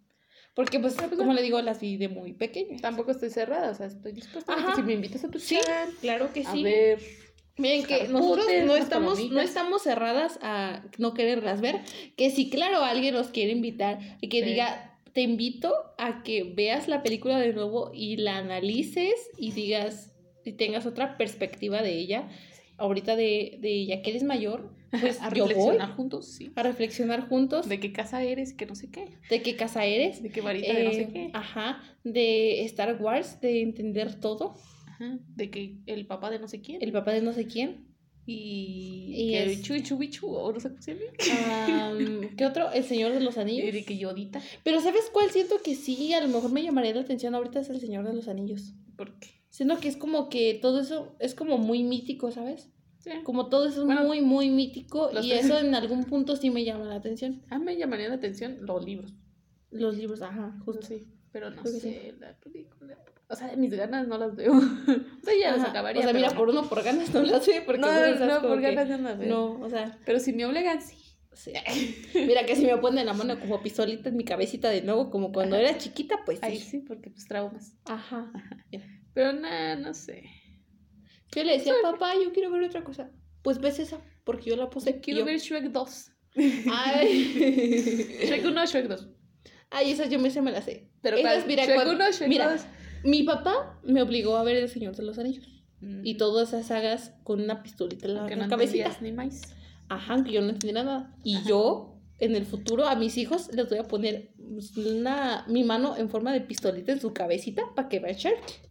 [0.58, 2.78] Porque, pues, pues, como le digo, las vi de muy pequeña.
[2.78, 5.56] Tampoco estoy cerrada, o sea, estoy dispuesta a que si me invitas a tu sí,
[6.00, 6.62] claro que sí.
[6.62, 6.98] A ver.
[7.58, 11.76] Miren que nosotros no estamos, no estamos cerradas a no quererlas ver.
[12.16, 16.88] Que si, claro, alguien nos quiere invitar y que diga, te invito a que veas
[16.88, 20.10] la película de nuevo y la analices y digas,
[20.44, 22.28] y tengas otra perspectiva de ella.
[22.78, 26.50] Ahorita de, de ya que eres mayor, pues a reflexionar juntos, sí.
[26.54, 27.68] A reflexionar juntos.
[27.68, 29.08] De qué casa eres, que no sé qué.
[29.28, 30.22] De qué casa eres.
[30.22, 31.30] De qué varita de no sé eh, qué.
[31.34, 31.82] Ajá.
[32.04, 34.54] De Star Wars, de entender todo.
[34.86, 35.18] Ajá.
[35.36, 36.80] De que el papá de no sé quién.
[36.80, 37.86] El papá de no sé quién.
[38.24, 39.62] Y, y que es...
[39.62, 42.28] Chuy Chubichu, o no sé cómo se llama.
[42.36, 42.70] ¿Qué otro?
[42.72, 43.72] El Señor de los Anillos.
[43.72, 44.42] De que Yodita.
[44.62, 45.30] Pero ¿sabes cuál?
[45.30, 48.12] Siento que sí, a lo mejor me llamaría la atención ahorita es el Señor de
[48.12, 48.74] los Anillos.
[48.96, 49.37] ¿Por qué?
[49.58, 52.70] Siento que es como que todo eso es como muy mítico, ¿sabes?
[53.24, 56.84] Como todo eso es muy, muy mítico y eso en algún punto sí me llama
[56.84, 57.42] la atención.
[57.50, 59.12] A mí me llamaría la atención los libros.
[59.72, 60.86] Los libros, ajá, justo.
[60.86, 62.98] Sí, pero no sé, la película.
[63.28, 64.52] O sea, mis ganas no las veo.
[64.52, 66.02] o sea, ya las acabaría.
[66.02, 67.64] O sea, mira, por uno por ganas no las veo.
[67.66, 69.28] Porque no, no, por ganas no las veo.
[69.28, 69.98] No, o sea.
[70.06, 70.98] Pero si me obligan, sí.
[71.32, 71.52] sí.
[72.14, 75.32] Mira, que si me ponen la mano como pistolita en mi cabecita de nuevo, como
[75.32, 76.46] cuando era chiquita, pues sí.
[76.46, 77.74] Ahí sí, porque pues traumas.
[77.86, 78.30] Ajá.
[79.14, 80.24] Pero nada, no sé.
[81.34, 83.10] Yo le decía, papá, yo quiero ver otra cosa.
[83.42, 85.00] Pues ves esa, porque yo la puse.
[85.00, 86.12] Quiero ver Shrek 2.
[86.72, 88.18] Ay.
[88.24, 89.08] Shrek 1 Shrek 2.
[89.70, 90.90] Ay, esas yo me, se me las sé.
[91.02, 92.62] Pero esas, mira, Shrek 1 Shrek mira, 2.
[93.04, 95.46] Mi papá me obligó a ver El Señor de los Anillos.
[96.02, 98.96] Y todas esas sagas con una pistolita en la, no cabecita.
[99.00, 99.54] Ni más.
[99.88, 101.14] Ajá, que yo no entendía nada.
[101.22, 104.32] Y yo, en el futuro, a mis hijos les voy a poner
[104.76, 108.67] una, mi mano en forma de pistolita en su cabecita para que vean Shark.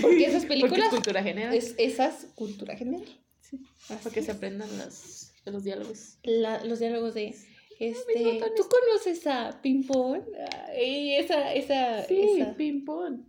[0.00, 0.86] Porque esas películas.
[0.86, 1.54] es cultura general.
[1.54, 3.08] Es, esas cultura general.
[3.40, 3.60] Sí.
[3.88, 6.18] Para que se aprendan los, los diálogos.
[6.24, 7.34] los diálogos de.
[7.78, 10.24] Este, ¿Tú conoces a Pimpón?
[10.80, 12.54] Y esa, esa, sí, esa.
[12.54, 13.26] Pimpón.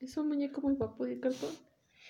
[0.00, 1.50] Es un muñeco muy guapo de cartón.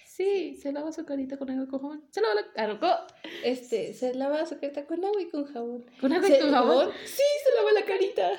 [0.07, 2.05] Sí, se lava su carita con agua y con jabón.
[2.11, 3.07] Se lava la carita.
[3.45, 5.87] Este, se lava su carita con agua y con jabón.
[6.01, 6.91] ¿Con agua y con jabón?
[7.07, 8.31] Sí, se lava la carita.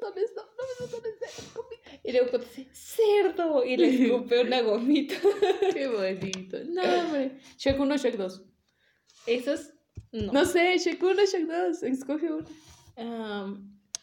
[0.00, 3.64] No botones, no, no me botones de Y luego dice, cerdo.
[3.64, 5.14] Y le escupe una gomita.
[5.72, 6.58] Qué bonito.
[6.64, 7.38] No, hombre.
[7.58, 8.42] Shrek 1, Shrek 2.
[9.26, 9.72] Esos
[10.12, 10.32] no.
[10.32, 11.82] No sé, Shrek 1, Shrek 2.
[11.82, 12.46] Escoge uno.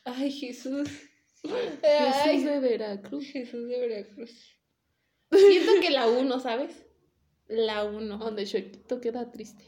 [0.04, 0.90] ay, Jesús.
[1.44, 3.26] Jesús de Veracruz.
[3.26, 4.60] Jesús de Veracruz.
[5.32, 6.86] Siento que la 1, ¿sabes?
[7.48, 8.18] La 1.
[8.18, 9.64] Donde Shrek queda triste.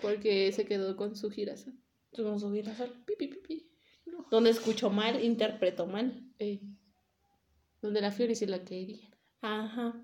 [0.00, 1.74] Porque se quedó con su girasol.
[2.14, 3.04] Con su girasol.
[3.04, 3.61] Pi, pi, pi,
[4.32, 6.26] Donde escuchó mal, interpretó mal.
[7.82, 9.10] Donde la Fiori se la quería.
[9.42, 10.02] Ajá.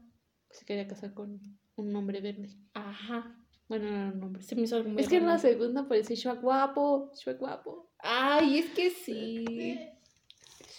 [0.51, 1.41] Se quería casar con
[1.77, 2.51] un hombre verde.
[2.75, 3.35] Ajá.
[3.69, 4.43] Bueno, no era un hombre.
[4.43, 7.11] Se me hizo algo Es que en la segunda aparece Shrek guapo.
[7.15, 7.91] Shrek guapo.
[8.01, 9.79] Ay, es que sí.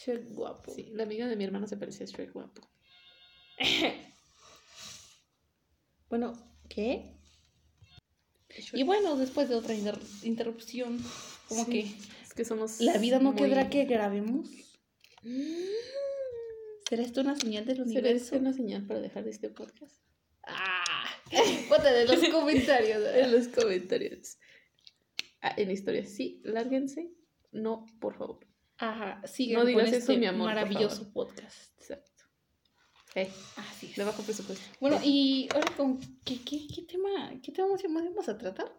[0.06, 0.72] Shrek guapo.
[0.72, 2.70] Sí, la amiga de mi hermana se parecía a Shrek guapo.
[6.08, 6.34] bueno,
[6.70, 7.20] ¿qué?
[8.74, 9.74] Y bueno, después de otra
[10.22, 11.04] interrupción,
[11.48, 11.92] como que...
[12.40, 12.80] Que somos...
[12.80, 14.50] La vida no quedará que grabemos.
[16.90, 18.08] ¿Será esto una señal del universo?
[18.08, 20.02] ¿Será esto una señal para dejar este podcast?
[20.44, 23.02] Ah, en los comentarios.
[23.14, 24.38] en los comentarios.
[25.42, 27.12] Ah, en historia, sí, lárguense.
[27.52, 28.48] No, por favor.
[28.78, 31.78] Ajá, sigan no digas eso, este mi amor, maravilloso podcast.
[31.78, 32.24] Exacto.
[33.16, 33.98] Eh, Así es.
[33.98, 34.64] De bajo presupuesto.
[34.80, 38.74] Bueno, y ahora con qué, qué, qué tema, qué tema más vamos a tratar?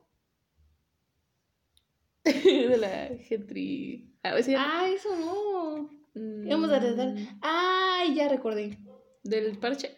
[2.24, 4.10] de la gentry.
[4.22, 5.90] Ah, ah eso no.
[6.14, 7.14] Vamos a tratar.
[7.40, 8.78] Ay, ya recordé.
[9.22, 9.96] Del parche.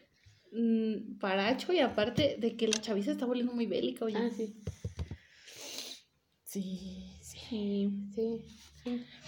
[0.53, 4.19] Mm, paracho y aparte de que la chaviza está volviendo muy bélica, oye.
[4.19, 4.55] Ah, sí.
[6.45, 8.43] Sí, sí, sí.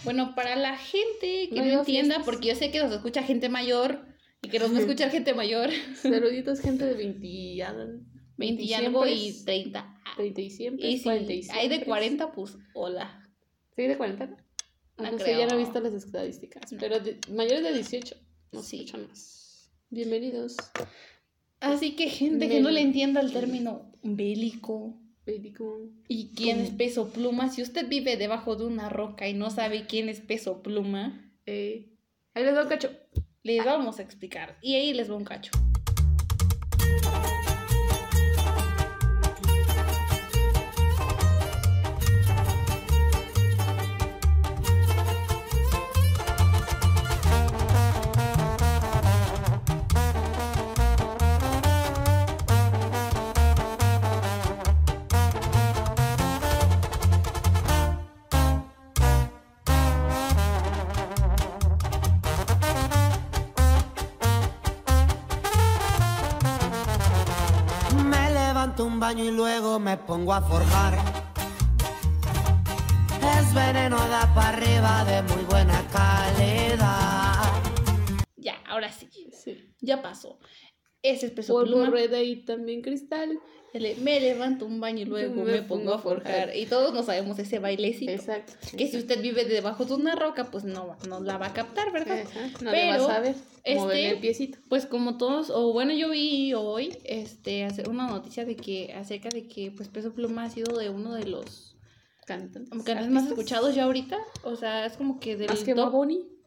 [0.03, 4.05] Bueno, para la gente que no, entienda, porque yo sé que nos escucha gente mayor
[4.43, 5.71] y que nos va a escuchar gente mayor.
[5.95, 7.61] Saluditos, gente de 20 y,
[8.37, 9.94] 20 y algo y 30.
[10.15, 10.87] 30 y siempre.
[10.87, 11.09] Y si
[11.51, 13.29] hay de 40, pues hola.
[13.75, 14.27] ¿Sí, de 40?
[14.97, 16.63] No, no sé, ya no he visto las estadísticas.
[16.79, 16.97] Pero
[17.31, 18.15] mayores de 18
[18.53, 18.85] no sí.
[19.07, 19.69] más.
[19.89, 20.55] Bienvenidos.
[21.59, 24.97] Así que gente que no le entienda el término bélico.
[25.25, 25.89] Bélico.
[26.07, 27.49] ¿Y quién es peso pluma?
[27.49, 31.33] Si usted vive debajo de una roca y no sabe quién es peso pluma.
[31.45, 31.89] Eh,
[32.33, 32.91] ahí les va un cacho.
[33.43, 34.57] Les vamos a explicar.
[34.61, 35.51] Y ahí les va un cacho.
[69.25, 70.99] Y luego me pongo a forjar.
[73.37, 77.43] Es veneno da para arriba de muy buena calidad.
[78.35, 79.09] Ya, ahora sí.
[79.81, 80.37] Ya pasó.
[81.05, 83.39] Ese es peso Polvo, rueda y también cristal.
[84.01, 86.55] Me levanto un baño y luego me, pongo a forjar.
[86.55, 88.11] Y todos no sabemos ese bailecito.
[88.11, 88.53] Exacto.
[88.77, 91.91] Que si usted vive debajo de una roca, pues no, no la va a captar,
[91.91, 92.23] ¿verdad?
[92.61, 94.57] No Pero, va a saber este, el piecito.
[94.69, 99.29] Pues como todos, o bueno, yo vi hoy este, hacer una noticia de que acerca
[99.29, 101.75] de que pues Peso Pluma ha sido de uno de los
[102.25, 104.17] cantantes, cantantes más escuchados ya ahorita.
[104.43, 105.93] O sea, es como que del ¿Más que top,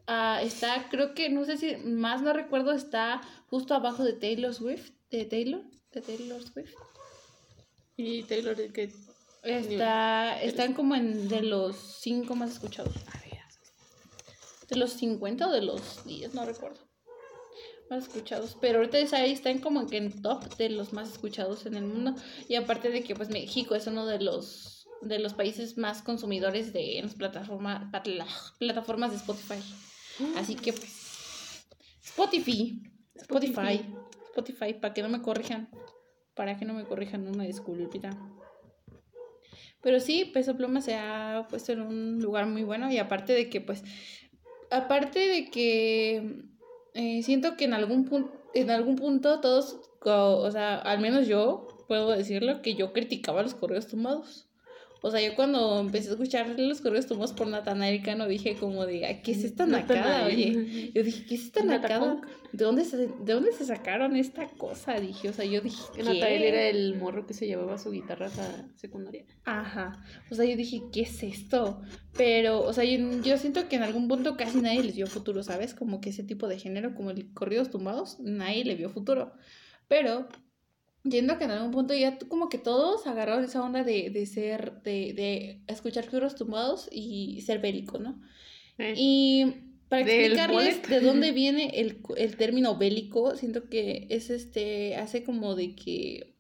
[0.09, 4.55] uh, está, creo que, no sé si más no recuerdo, está justo abajo de Taylor
[4.55, 4.91] Swift.
[5.11, 6.75] De Taylor, de Taylor Swift.
[7.97, 8.93] Y Taylor, que
[9.43, 12.95] está, están como en de los cinco más escuchados.
[14.69, 16.79] De los 50 o de los 10, no recuerdo.
[17.89, 18.57] Más escuchados.
[18.61, 22.15] Pero ahorita ahí están como que en top de los más escuchados en el mundo.
[22.49, 26.73] Y aparte de que pues México es uno de los de los países más consumidores
[26.73, 27.91] de las plataformas
[28.59, 29.63] plataformas de Spotify.
[30.37, 31.67] Así que pues
[32.03, 32.83] Spotify,
[33.15, 33.85] Spotify,
[34.31, 35.69] Spotify, para que no me corrijan
[36.39, 38.11] para que no me corrijan una disculpita.
[39.83, 43.51] Pero sí, Peso Pluma se ha puesto en un lugar muy bueno y aparte de
[43.51, 43.83] que, pues,
[44.71, 46.45] aparte de que
[46.95, 51.67] eh, siento que en algún, punto en algún punto todos, o sea, al menos yo
[51.89, 54.48] puedo decirlo, que yo criticaba los correos tumbados.
[55.01, 58.85] O sea, yo cuando empecé a escuchar los correos tumbados por Natanael Cano dije como
[58.85, 60.91] de, ¿qué es esta nacada, oye?
[60.95, 62.21] Yo dije, ¿qué es esta nacada?
[62.53, 64.99] ¿De dónde, se, ¿De dónde se sacaron esta cosa?
[64.99, 66.03] Dije, o sea, yo dije, ¿qué?
[66.03, 69.25] Natanael era el morro que se llevaba su guitarra a secundaria.
[69.45, 70.03] Ajá.
[70.31, 71.81] O sea, yo dije, ¿qué es esto?
[72.17, 75.43] Pero, o sea, yo, yo siento que en algún punto casi nadie les vio futuro,
[75.43, 75.75] ¿sabes?
[75.75, 79.33] Como que ese tipo de género, como el corridos tumbados, nadie le vio futuro.
[79.87, 80.29] Pero
[81.11, 84.83] yendo que en algún punto ya como que todos agarraron esa onda de, de ser,
[84.83, 88.21] de, de escuchar figuras tumbados y ser bélico, ¿no?
[88.79, 88.95] Eh.
[88.97, 89.55] Y
[89.89, 95.55] para explicarles de dónde viene el, el, término bélico, siento que es este, hace como
[95.55, 96.37] de que,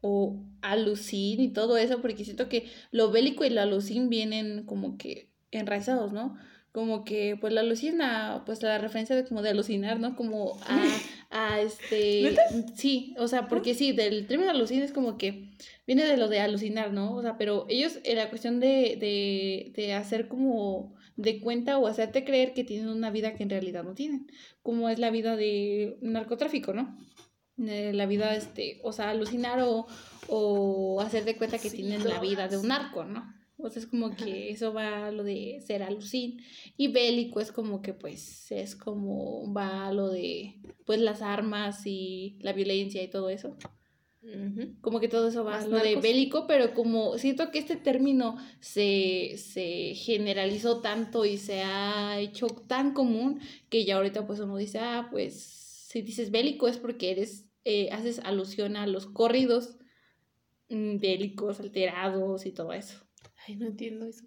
[0.00, 4.96] o alucin y todo eso, porque siento que lo bélico y la alucin vienen como
[4.96, 6.36] que enraizados, ¿no?
[6.72, 10.14] como que pues la alucina, pues la referencia de como de alucinar, ¿no?
[10.14, 10.78] Como a,
[11.30, 12.36] a este...
[12.74, 15.50] Sí, o sea, porque sí, del término alucina es como que
[15.86, 17.14] viene de lo de alucinar, ¿no?
[17.14, 21.86] O sea, pero ellos, en la cuestión de, de, de hacer como de cuenta o
[21.86, 24.26] hacerte creer que tienen una vida que en realidad no tienen,
[24.62, 26.96] como es la vida de narcotráfico, ¿no?
[27.56, 29.86] la vida, este, o sea, alucinar o,
[30.28, 33.34] o hacer de cuenta que tienen la vida de un narco, ¿no?
[33.62, 36.40] O sea, es como que eso va a lo de ser alucin.
[36.76, 41.86] Y bélico es como que pues es como va a lo de pues las armas
[41.86, 43.56] y la violencia y todo eso.
[44.82, 48.36] Como que todo eso va a lo de bélico, pero como siento que este término
[48.60, 53.40] se, se generalizó tanto y se ha hecho tan común
[53.70, 57.88] que ya ahorita pues uno dice, ah, pues si dices bélico es porque eres, eh,
[57.92, 59.78] haces alusión a los corridos
[60.68, 62.98] mm, bélicos, alterados y todo eso.
[63.50, 64.24] Ay, no entiendo eso.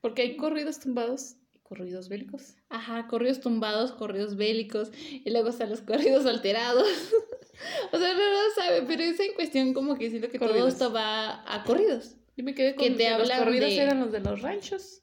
[0.00, 2.54] Porque hay corridos tumbados y corridos bélicos.
[2.68, 4.92] Ajá, corridos tumbados, corridos bélicos.
[4.96, 6.86] Y luego están los corridos alterados.
[7.92, 10.92] o sea, no lo sabe, pero es en cuestión como que siento que todo esto
[10.92, 12.14] va a corridos.
[12.36, 15.02] Yo me quedé con que, te los corridos eran los de los ranchos.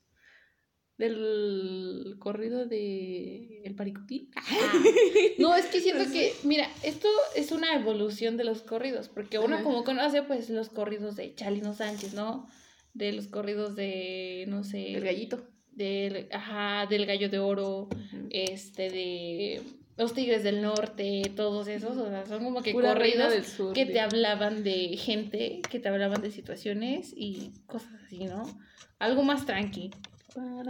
[0.97, 4.31] Del corrido de El Paricutín.
[5.37, 9.61] No, es que siento que, mira, esto es una evolución de los corridos, porque uno
[9.63, 12.47] como conoce pues los corridos de Chalino Sánchez, ¿no?
[12.93, 14.93] De los corridos de, no sé.
[14.93, 15.47] El gallito.
[15.71, 17.87] Del, ajá, del gallo de oro,
[18.31, 19.61] este, de
[19.97, 23.33] los tigres del norte, todos esos, o sea, son como que corridos
[23.73, 28.43] que te hablaban de gente, que te hablaban de situaciones y cosas así, ¿no?
[28.99, 29.91] Algo más tranqui.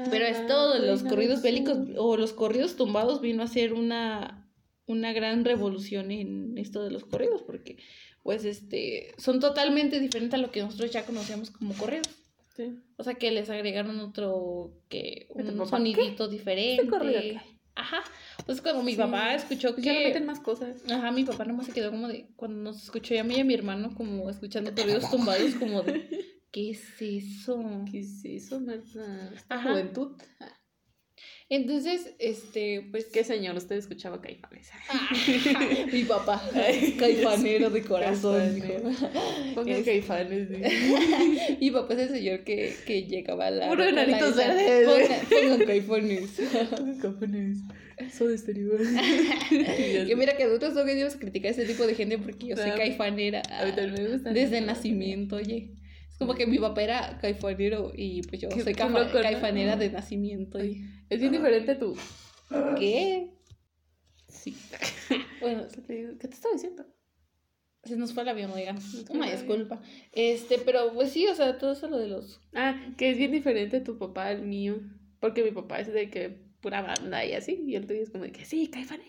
[0.10, 4.50] Pero es todo, los corridos bélicos o los corridos tumbados vino a ser una,
[4.86, 7.78] una gran revolución en esto de los corridos, porque
[8.28, 12.10] pues este, son totalmente diferentes a lo que nosotros ya conocíamos como corridos.
[12.58, 12.78] Sí.
[12.98, 17.42] O sea, que les agregaron otro, que, un sonidito diferente.
[17.74, 18.04] Ajá.
[18.38, 19.82] Entonces cuando mi papá escuchó que...
[19.82, 20.84] Ya meten más cosas.
[20.92, 22.28] Ajá, mi papá nomás se quedó como de...
[22.36, 26.36] Cuando nos escuchó a mí y a mi hermano como escuchando corridos tumbados como de...
[26.52, 27.64] ¿Qué es eso?
[27.90, 29.62] ¿Qué es eso, Marta?
[29.64, 30.18] juventud.
[31.50, 33.06] Entonces, este, pues.
[33.06, 33.56] ¿Qué señor?
[33.56, 34.70] Usted escuchaba caifanes.
[34.90, 35.10] Ah,
[35.94, 36.42] mi papá,
[37.00, 38.62] caifanero de corazón.
[39.56, 40.50] Pongan caifanes.
[41.62, 43.68] mi papá es el señor que, que llegaba a la.
[43.70, 45.24] Puro enanitos verdes.
[45.30, 46.42] Pongan caifanes.
[47.02, 47.60] Caifanes.
[48.12, 48.80] Soy exterior.
[49.50, 52.72] que mira que nosotros no queríamos criticar a ese tipo de gente porque yo soy
[52.72, 53.42] caifanera.
[53.50, 54.32] A mí también me gusta.
[54.32, 55.77] Desde nacimiento, oye.
[56.18, 60.64] Es como que mi papá era caifanero y pues yo soy caifanera de nacimiento.
[60.64, 60.84] Y...
[61.12, 61.96] Es bien diferente tú.
[62.76, 63.30] ¿Qué?
[64.28, 64.58] Sí.
[65.42, 66.88] bueno, ¿qué te estaba diciendo?
[67.84, 68.76] Se nos fue el avión, oiga.
[69.12, 69.80] Una disculpa.
[70.12, 72.42] Este, pero pues sí, o sea, todo eso lo de los.
[72.56, 74.80] Ah, que es bien diferente tu papá al mío.
[75.20, 76.30] Porque mi papá es de que
[76.62, 77.64] pura banda y así.
[77.68, 79.06] Y el tuyo es como de que sí, caifanes.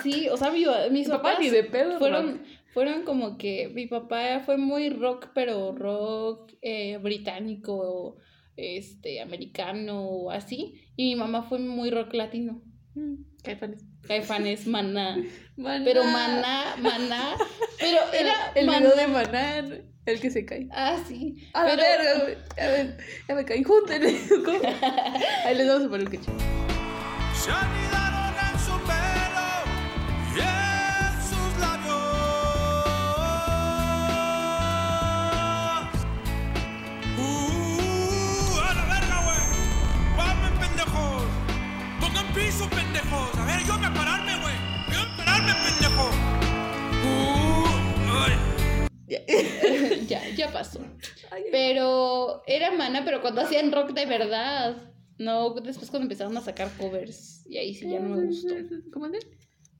[0.00, 2.40] Sí, o sea, mi, mis papás ni de pedo fueron,
[2.76, 8.18] fueron como que mi papá fue muy rock, pero rock eh, británico
[8.54, 12.60] este, americano así, y mi mamá fue muy rock latino.
[12.94, 13.82] Mm, caifanes.
[14.06, 15.16] Caifanes, maná.
[15.86, 17.38] Pero maná, maná.
[17.80, 18.52] Pero era.
[18.54, 19.58] El, el de maná,
[20.04, 20.68] el que se cae.
[20.70, 21.48] Ah, sí.
[21.54, 24.08] A ver, a ver, ya me caí, júntenle.
[25.46, 26.30] Ahí les vamos a poner un cacho.
[50.08, 50.80] Ya, ya pasó.
[51.50, 54.76] Pero era mana, pero cuando hacían rock de verdad.
[55.18, 57.46] No, después cuando empezaron a sacar covers.
[57.48, 58.54] Y ahí sí ya no me gustó.
[58.92, 59.18] ¿Cómo de?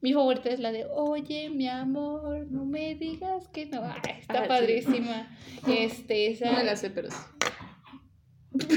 [0.00, 3.82] Mi favorita es la de Oye, mi amor, no me digas que no.
[3.82, 4.48] Ay, está Ah, sí.
[4.48, 5.36] padrísima.
[5.66, 6.52] Este, esa.
[6.52, 7.16] No me la sé, pero sí.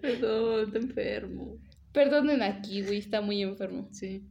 [0.00, 1.58] Perdón, te enfermo.
[1.94, 3.88] Perdonen a Kiwi, está muy enfermo.
[3.92, 4.24] Sí.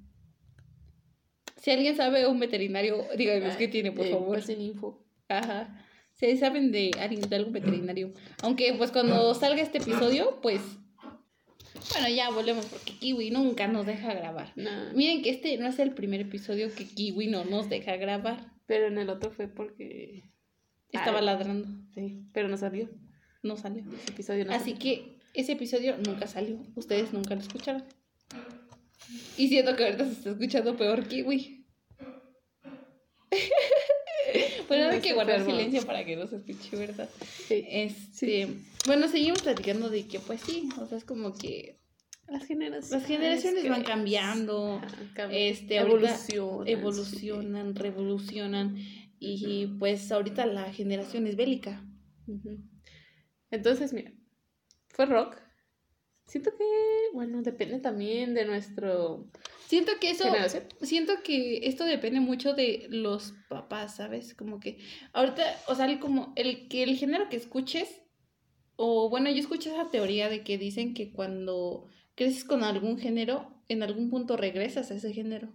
[1.57, 4.35] Si alguien sabe un veterinario, díganos qué tiene, por Eh, favor.
[4.37, 5.01] pasen info.
[5.29, 5.83] Ajá.
[6.13, 8.11] Si saben de alguien de algún veterinario.
[8.43, 10.61] Aunque pues cuando salga este episodio, pues.
[11.93, 14.51] Bueno, ya volvemos porque Kiwi nunca nos deja grabar.
[14.55, 14.93] Nah.
[14.93, 18.51] Miren que este no es el primer episodio que Kiwi no nos deja grabar.
[18.65, 20.23] Pero en el otro fue porque.
[20.91, 21.67] Estaba Ay, ladrando.
[21.95, 22.89] Sí, pero no salió.
[23.41, 23.83] No salió.
[23.95, 24.79] Ese episodio no Así salió.
[24.79, 26.61] que ese episodio nunca salió.
[26.75, 27.83] Ustedes nunca lo escucharon.
[29.37, 31.65] Y siento que ahorita se está escuchando peor Kiwi.
[34.67, 37.09] bueno, hay que guardar silencio para que no se escuche, ¿verdad?
[37.47, 37.65] Sí.
[37.67, 38.47] Este,
[38.85, 41.79] bueno, seguimos platicando de que pues sí, o sea, es como que
[42.27, 42.91] Las generaciones.
[42.91, 44.81] las generaciones que- van cambiando,
[45.31, 46.67] este, evolucionan.
[46.67, 48.77] evolucionan, revolucionan
[49.19, 51.83] y pues ahorita la generación es bélica.
[53.51, 54.11] Entonces, mira,
[54.93, 55.37] fue rock.
[56.25, 56.63] Siento que,
[57.13, 59.29] bueno, depende también de nuestro
[59.67, 60.63] Siento que eso generación.
[60.81, 64.33] siento que esto depende mucho de los papás, ¿sabes?
[64.33, 64.79] Como que
[65.11, 68.03] ahorita, o sea, el como el que el género que escuches
[68.75, 73.61] o bueno, yo escuché esa teoría de que dicen que cuando creces con algún género,
[73.67, 75.53] en algún punto regresas a ese género.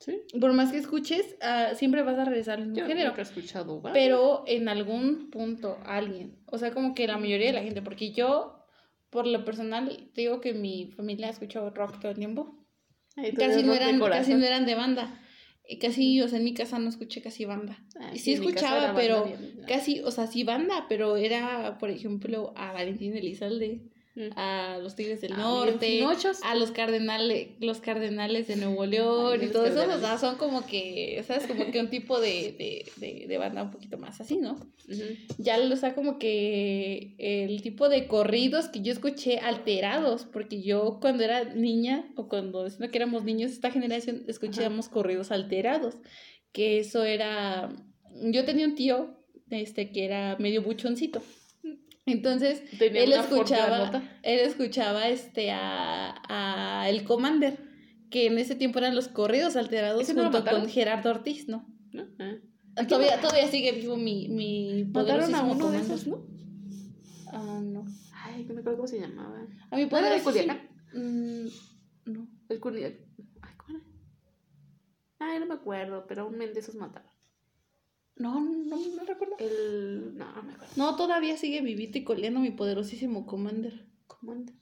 [0.00, 0.22] Sí.
[0.40, 3.08] Por más que escuches, ah, siempre vas a regresar al mismo Yo género.
[3.08, 3.98] nunca he escuchado banda.
[3.98, 8.12] Pero en algún punto alguien, o sea, como que la mayoría de la gente, porque
[8.12, 8.64] yo,
[9.10, 12.64] por lo personal, te digo que mi familia escuchó rock todo el tiempo.
[13.16, 15.20] Ay, Casi no, eran, casi no eran de banda.
[15.80, 17.84] Casi, o sea, en mi casa no escuché casi banda.
[18.00, 22.72] Ah, sí escuchaba, pero bien- Casi, o sea, sí banda, pero era, por ejemplo, a
[22.72, 23.82] Valentín Elizalde.
[24.36, 26.04] A los Tigres del Ah, Norte,
[26.42, 30.36] a los cardenales, los cardenales de Nuevo León Ay, y todo eso, o sea, son
[30.36, 31.46] como que, ¿sabes?
[31.46, 34.58] Como que un tipo de, de, de, de banda un poquito más así, ¿no?
[35.38, 40.98] Ya, o sea, como que el tipo de corridos que yo escuché alterados, porque yo
[41.00, 45.94] cuando era niña, o cuando decimos que éramos niños, esta generación, escuchábamos corridos alterados,
[46.52, 47.68] que eso era,
[48.22, 49.14] yo tenía un tío,
[49.50, 51.22] este, que era medio buchoncito,
[52.12, 57.58] entonces, Tenía él escuchaba, él escuchaba este a, a El Commander,
[58.10, 60.68] que en ese tiempo eran los corridos alterados ¿Ese no junto con?
[60.68, 61.66] Gerardo Ortiz, ¿no?
[61.92, 62.06] ¿no?
[62.18, 62.36] Ah.
[62.86, 65.82] Todavía, todavía sigue vivo mi, mi Mataron a uno de Commander.
[65.82, 66.26] esos, ¿no?
[67.32, 67.84] Ah, no.
[68.12, 69.46] Ay, no me acuerdo cómo se llamaba.
[69.70, 70.68] A mi ¿No era de Culiacán?
[70.94, 71.46] Mm,
[72.06, 72.28] no.
[72.48, 73.00] El Culiacán.
[73.42, 73.86] Ay, ¿cómo era?
[75.18, 77.07] Ay, no me acuerdo, pero un men de esos mataron.
[78.18, 79.36] No, no, no recuerdo.
[79.38, 80.16] El.
[80.16, 80.72] No, no me acuerdo.
[80.76, 83.86] No, todavía sigue vivito y coleando mi poderosísimo Commander.
[84.06, 84.52] ¿Cómo anda?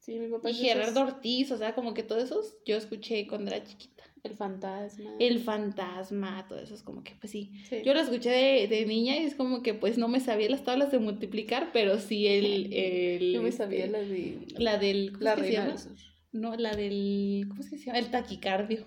[0.00, 3.26] Sí, mi papá Y esos- Gerardo Ortiz, o sea, como que todos esos yo escuché
[3.26, 4.04] cuando era chiquita.
[4.22, 5.10] El fantasma.
[5.18, 7.52] El fantasma, todo eso es como que, pues sí.
[7.68, 7.82] Sí.
[7.84, 10.64] Yo lo escuché de, de niña y es como que, pues no me sabía las
[10.64, 12.72] tablas de multiplicar, pero sí el.
[12.72, 14.38] el Yo me sabía este, la de.
[14.58, 15.12] La del.
[15.12, 15.72] ¿Cómo La es que se reina llama?
[15.74, 15.96] del sur.
[16.32, 17.44] No, la del.
[17.48, 17.98] ¿Cómo es que se llama?
[17.98, 18.84] El taquicardio.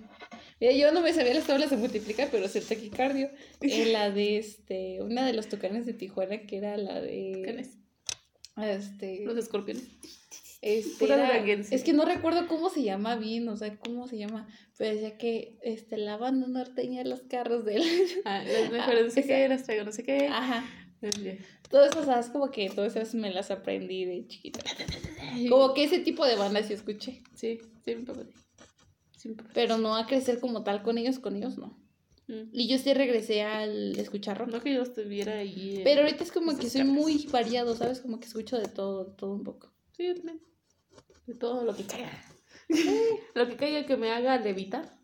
[0.59, 3.29] Yo no me sabía las tablas de multiplicar, pero el taquicardio.
[3.61, 5.01] Eh, la de este.
[5.01, 7.41] Una de los tucanes de Tijuana, que era la de.
[7.43, 7.77] ¿Quiénes?
[8.61, 9.23] Este.
[9.23, 9.83] Los escorpiones.
[10.63, 14.47] este era- es que no recuerdo cómo se llama bien, o sea, cómo se llama.
[14.77, 17.83] Pero decía que este, la banda norteña de los carros de él.
[18.25, 20.27] Ah, las mejores, no sé esa- qué, las traigo, no sé qué.
[20.27, 20.65] Ajá.
[21.23, 21.35] Ya.
[21.69, 24.61] Todo eso, o sea, es como que todas esas me las aprendí de chiquita.
[25.47, 27.21] Como que ese tipo de bandas sí escuché.
[27.35, 28.21] Sí, sí, mi papá.
[29.53, 31.77] Pero no a crecer como tal con ellos, con ellos no.
[32.27, 32.49] Mm.
[32.51, 34.49] Y yo sí regresé al escuchar rock.
[34.49, 35.81] No que yo estuviera ahí.
[35.83, 38.01] Pero ahorita es como que soy muy variado, ¿sabes?
[38.01, 39.71] Como que escucho de todo, de todo un poco.
[39.95, 40.41] Sí, yo también.
[41.25, 42.11] De todo lo que caiga.
[43.35, 44.97] lo que caiga que me haga levitar.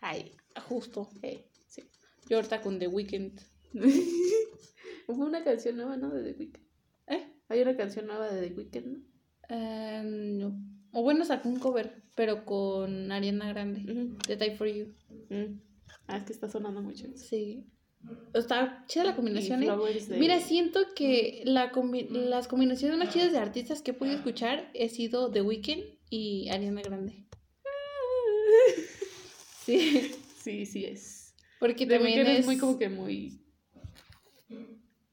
[0.00, 0.32] Ay,
[0.68, 1.08] Justo.
[1.22, 1.82] hey, sí.
[2.28, 3.40] Yo ahorita con The Weeknd.
[5.06, 6.10] Hubo una canción nueva, ¿no?
[6.10, 6.64] De The Weeknd.
[7.08, 7.32] ¿Eh?
[7.48, 9.04] Hay una canción nueva de The Weeknd, ¿no?
[9.48, 10.79] Ah, no.
[10.92, 13.90] O bueno, sacó un cover, pero con Ariana Grande.
[13.92, 14.16] Ujú.
[14.26, 14.94] The Die For You.
[15.28, 15.60] Mm.
[16.06, 17.06] Ah, es que está sonando mucho.
[17.16, 17.64] Sí.
[18.32, 19.68] Está chida la combinación, ¿eh?
[20.08, 24.16] De- Mira, siento que la combi- las combinaciones más chidas de artistas que he podido
[24.16, 27.26] escuchar he sido The Weeknd y Ariana Grande.
[29.64, 30.10] Sí,
[30.42, 31.34] Sí, sí es.
[31.60, 32.38] porque The también Weeknd es...
[32.40, 33.38] es muy como que muy...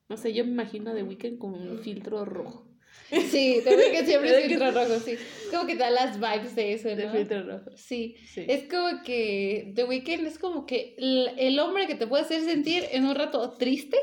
[0.09, 2.65] No sé, yo me imagino The Weeknd con un filtro rojo.
[3.09, 5.15] Sí, The Weeknd siempre The es filtro rojo, sí.
[5.51, 7.11] Como que da las vibes de eso, De ¿no?
[7.13, 7.71] filtro rojo.
[7.75, 8.15] Sí.
[8.33, 8.45] Sí.
[8.47, 12.41] Es como que The Weeknd es como que el, el hombre que te puede hacer
[12.41, 13.97] sentir en un rato triste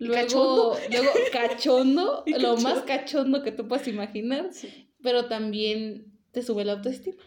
[0.00, 0.78] Luego, ¿Cachondo?
[0.90, 3.42] luego cachondo, lo más cachondo.
[3.42, 4.92] que tú puedas imaginar, Sí.
[5.02, 7.22] pero también te sube la autoestima.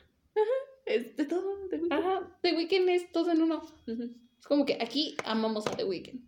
[0.85, 1.93] Es de todo, de Weeknd.
[1.93, 3.61] Ajá, The Weeknd es todo en uno.
[3.87, 6.21] Es como que aquí amamos a The Weeknd.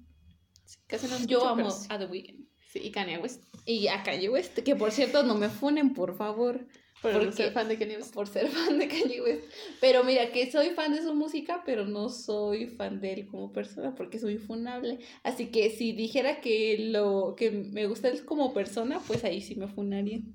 [0.66, 1.88] Sí, casi no Yo amo sí.
[1.90, 2.43] a The Weeknd.
[2.74, 3.44] Sí, y Kanye West.
[3.68, 6.66] Y a Kanye West, que por cierto no me funen, por favor,
[7.04, 8.14] Por Porque- ser fan de Kanye West.
[8.14, 9.44] por ser fan de Kanye West.
[9.82, 13.52] Pero mira, que soy fan de su música, pero no soy fan de él como
[13.52, 15.00] persona, porque soy funable.
[15.22, 19.56] Así que si dijera que lo que me gusta él como persona, pues ahí sí
[19.56, 20.34] me funarían.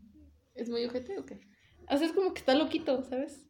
[0.54, 1.40] ¿Es muy ojete o qué?
[1.90, 3.46] O sea, es como que está loquito, ¿sabes?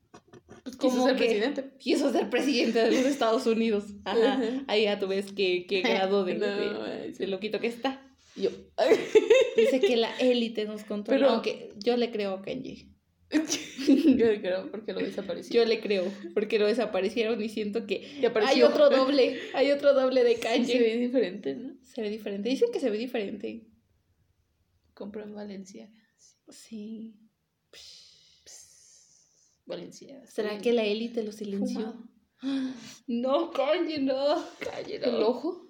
[0.63, 1.71] Pues como ser que- presidente.
[1.81, 3.85] Quiso ser presidente de los Estados Unidos.
[4.05, 4.39] Ajá.
[4.69, 5.81] Ahí ya tú ves qué, qué
[6.13, 7.19] grado de, No, de- ay, sí.
[7.19, 8.05] de loquito que está.
[8.41, 8.51] Yo.
[9.57, 11.19] Dice que la élite nos controla.
[11.21, 12.89] Pero- Aunque yo le creo a Kanye.
[14.17, 15.63] Yo creo porque lo desapareció.
[15.63, 20.25] Yo le creo, porque lo desaparecieron y siento que hay otro doble, hay otro doble
[20.25, 20.67] de Sí, Kanye.
[20.67, 21.75] se ve diferente, ¿no?
[21.83, 22.49] Se ve diferente.
[22.49, 23.67] Dicen que se ve diferente.
[24.95, 25.91] Compró en Valencia.
[26.49, 27.15] Sí.
[29.67, 30.25] Valencia.
[30.27, 31.95] ¿Será que la élite lo silenció?
[33.09, 34.43] No, Kanye, no.
[34.61, 35.07] Kanye, no.
[35.07, 35.68] El ojo?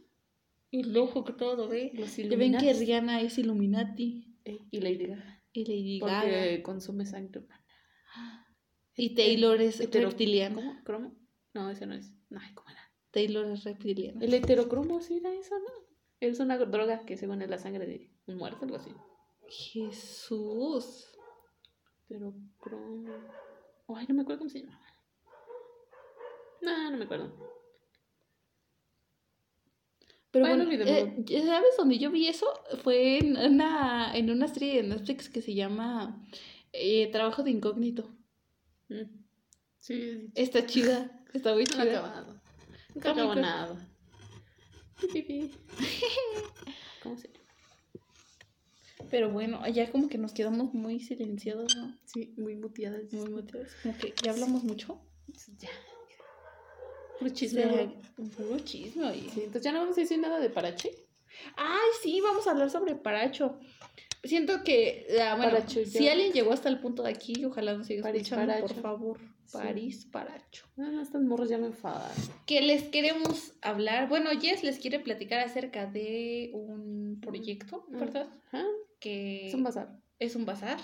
[0.71, 1.91] El ojo que todo ve.
[1.95, 2.73] Los Ya ven que.
[2.75, 4.37] Rihanna es Illuminati.
[4.45, 5.43] Eh, Y Lady Gaga.
[5.53, 6.21] Y Lady Gaga.
[6.23, 7.65] Porque consume sangre humana.
[8.97, 10.57] Y Taylor es Hetero- reptiliano.
[10.57, 10.85] ¿Cómo?
[10.85, 11.15] ¿Cromo?
[11.55, 12.13] No, ese no es.
[12.37, 12.81] Ay, ¿cómo era?
[13.11, 14.21] Taylor es reptiliano.
[14.21, 15.89] El heterocromo, sí era eso, ¿no?
[16.21, 18.91] Es una droga que según es la sangre de un muerto, algo así.
[19.49, 21.17] Jesús.
[22.11, 23.13] Heterocromo.
[23.89, 24.81] Ay, no me acuerdo cómo se llama.
[26.61, 27.33] No, no me acuerdo.
[30.43, 32.47] Pero Bueno, eh, ¿sabes dónde yo vi eso?
[32.83, 36.25] Fue en una, en una serie de Netflix que se llama
[36.73, 38.11] eh, Trabajo de Incógnito.
[38.89, 39.03] Mm.
[39.81, 41.83] Sí, Está chida, está muy chida.
[41.85, 42.41] acabado.
[42.95, 43.41] Nunca cool.
[43.41, 43.89] nada.
[47.03, 47.39] ¿Cómo se llama?
[49.11, 51.95] Pero bueno, ya como que nos quedamos muy silenciados, ¿no?
[52.05, 53.13] Sí, muy muteadas.
[53.13, 53.73] Muy motivados.
[53.83, 55.01] Como que ya hablamos mucho.
[55.59, 55.69] Ya.
[57.19, 57.97] Puro chisme.
[58.37, 59.23] Puro chisme, oye.
[59.33, 60.91] Sí, entonces ya no vamos a decir nada de Parache.
[61.57, 63.59] Ay, sí, vamos a hablar sobre Paracho.
[64.25, 67.75] Siento que, ah, bueno, Paracho, si yo- alguien llegó hasta el punto de aquí, ojalá
[67.75, 68.81] nos siga París, escuchando, por Paracho.
[68.83, 69.19] favor.
[69.45, 69.53] Sí.
[69.57, 70.67] París, Paracho.
[70.77, 72.11] No, estas morras ya me enfadan.
[72.45, 74.09] que les queremos hablar.
[74.09, 78.29] Bueno, Jess les quiere platicar acerca de un proyecto, Ah, ¿verdad?
[78.53, 78.65] Ajá,
[79.01, 79.97] Que es un bazar.
[80.19, 80.79] es un bazar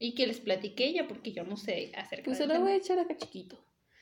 [0.00, 2.76] y que les platique ella porque yo no sé acerca Pues se lo voy a
[2.76, 3.56] echar acá chiquito.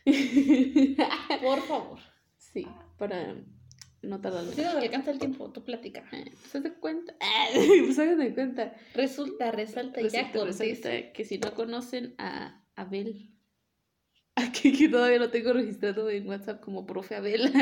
[1.42, 1.98] Por favor.
[2.38, 2.66] sí,
[2.98, 3.36] para
[4.02, 6.04] no tardar Si no alcanza el tiempo, tú platica.
[6.12, 7.14] Eh, Pues haz de cuenta.
[7.84, 8.74] pues hagan de cuenta.
[8.94, 13.30] Resulta, resalta y ya Resulta, que si no conocen a Abel,
[14.36, 17.52] aquí que todavía lo tengo registrado en WhatsApp como profe Abel.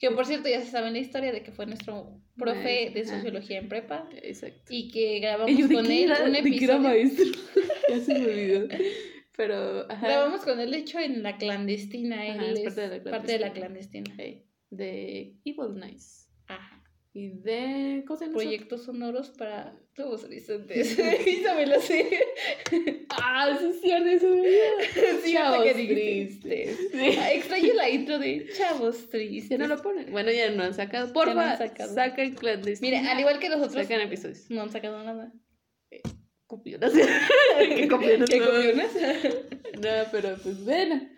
[0.00, 3.58] Que por cierto ya se sabe la historia de que fue nuestro profe de sociología
[3.58, 4.64] en prepa Exacto.
[4.68, 6.80] y que grabamos Y yo, ¿de con él un ¿De qué era episodio.
[6.80, 7.24] maestro?
[7.88, 8.68] ya se me olvidó.
[9.36, 10.06] Pero, ajá.
[10.06, 12.26] Grabamos con él, de hecho, en la clandestina.
[12.26, 14.04] Él Ajá, es es parte de la parte de la clandestina.
[14.14, 14.44] clandestina.
[14.70, 16.26] de Evil Nice.
[16.46, 16.80] Ajá.
[17.16, 18.02] Y de.
[18.06, 18.36] ¿Cómo se llama?
[18.38, 18.44] eso?
[18.44, 20.98] Proyectos sonoros para todos Vicentes.
[21.26, 22.08] Isabel sé.
[23.10, 24.42] Ah, sí, es cierto, eso me.
[25.24, 26.78] Sí, Chavos que tristes.
[27.20, 29.50] Ah, Extraño la intro de Chavos Tristes.
[29.50, 30.10] Ya no lo ponen.
[30.10, 31.06] Bueno, ya no han sacado.
[31.08, 31.94] No Porfa, han sacado.
[31.94, 32.98] sacan clandestina.
[33.00, 34.50] Mira, al igual que nosotros, Sacan episodios.
[34.50, 35.32] no han sacado nada.
[36.46, 36.92] Copionas.
[37.58, 38.28] ¿Qué copionas?
[38.28, 38.92] ¿Qué copionas?
[39.80, 41.08] No, pero pues bueno.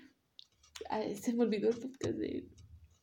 [0.88, 2.48] Ay, se me olvidó el podcast de.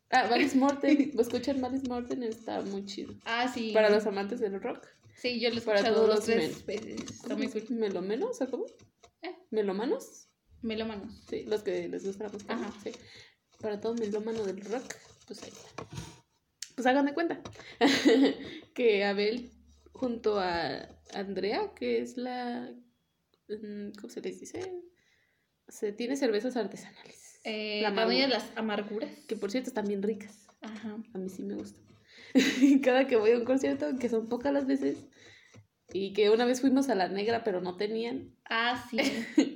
[0.10, 1.12] Ah, Valis Morten.
[1.20, 3.14] Escuchan Valis Morten, está muy chido.
[3.26, 3.72] Ah, sí.
[3.74, 4.88] Para los amantes del rock.
[5.16, 7.02] Sí, yo lo he para escuchado todos dos los tres veces.
[7.12, 7.64] Está muy cool.
[7.70, 8.66] ¿Melomenos o cómo?
[9.22, 9.36] ¿Eh?
[9.52, 10.30] ¿Melomanos?
[10.62, 11.24] Melómanos.
[11.30, 12.54] Sí, los que les gusta la música.
[12.54, 12.74] Ajá.
[12.84, 12.92] Sí.
[13.60, 14.96] Para todo melómano del rock,
[15.28, 15.86] pues ahí está.
[16.76, 17.42] Pues hagan de cuenta
[18.74, 19.52] que Abel,
[19.94, 22.72] junto a Andrea, que es la.
[23.50, 24.74] mm, ¿Cómo se les dice?
[25.68, 27.40] Se tiene cervezas artesanales.
[27.44, 28.38] Eh, La dueña de amargura.
[28.48, 29.12] las amarguras.
[29.28, 30.48] Que por cierto están bien ricas.
[30.62, 30.98] Ajá.
[31.14, 31.84] A mí sí me gustan.
[32.84, 34.98] Cada que voy a un concierto, que son pocas las veces,
[35.94, 38.32] y que una vez fuimos a la negra, pero no tenían.
[38.50, 38.98] Ah, sí.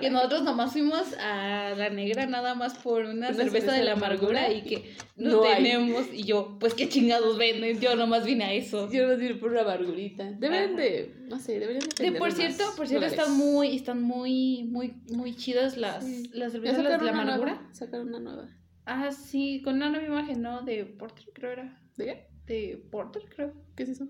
[0.00, 3.84] Que nosotros nomás fuimos a la negra nada más por una, Una cerveza, cerveza de
[3.84, 5.56] la amargura amargura y que no, no hay.
[5.64, 6.06] tenemos.
[6.14, 7.80] Y yo, pues qué chingados venden.
[7.80, 8.90] Yo nomás vine a eso.
[8.92, 10.24] Yo no ir por una amargurita.
[10.24, 10.38] Ajá.
[10.38, 13.12] de, no sé, deberían de De, por cierto, por cierto, lugares.
[13.18, 16.30] están muy, están muy, muy, muy chidas las, Sí.
[16.32, 17.54] las cervezas de la amargura.
[17.56, 17.74] nueva.
[17.74, 18.48] Sacaron una nueva.
[18.86, 20.62] Ah, sí, con una nueva imagen, ¿no?
[20.62, 21.82] De Porter, creo era.
[21.96, 22.26] ¿De qué?
[22.46, 23.52] De Porter, creo.
[23.76, 24.06] ¿Qué es eso?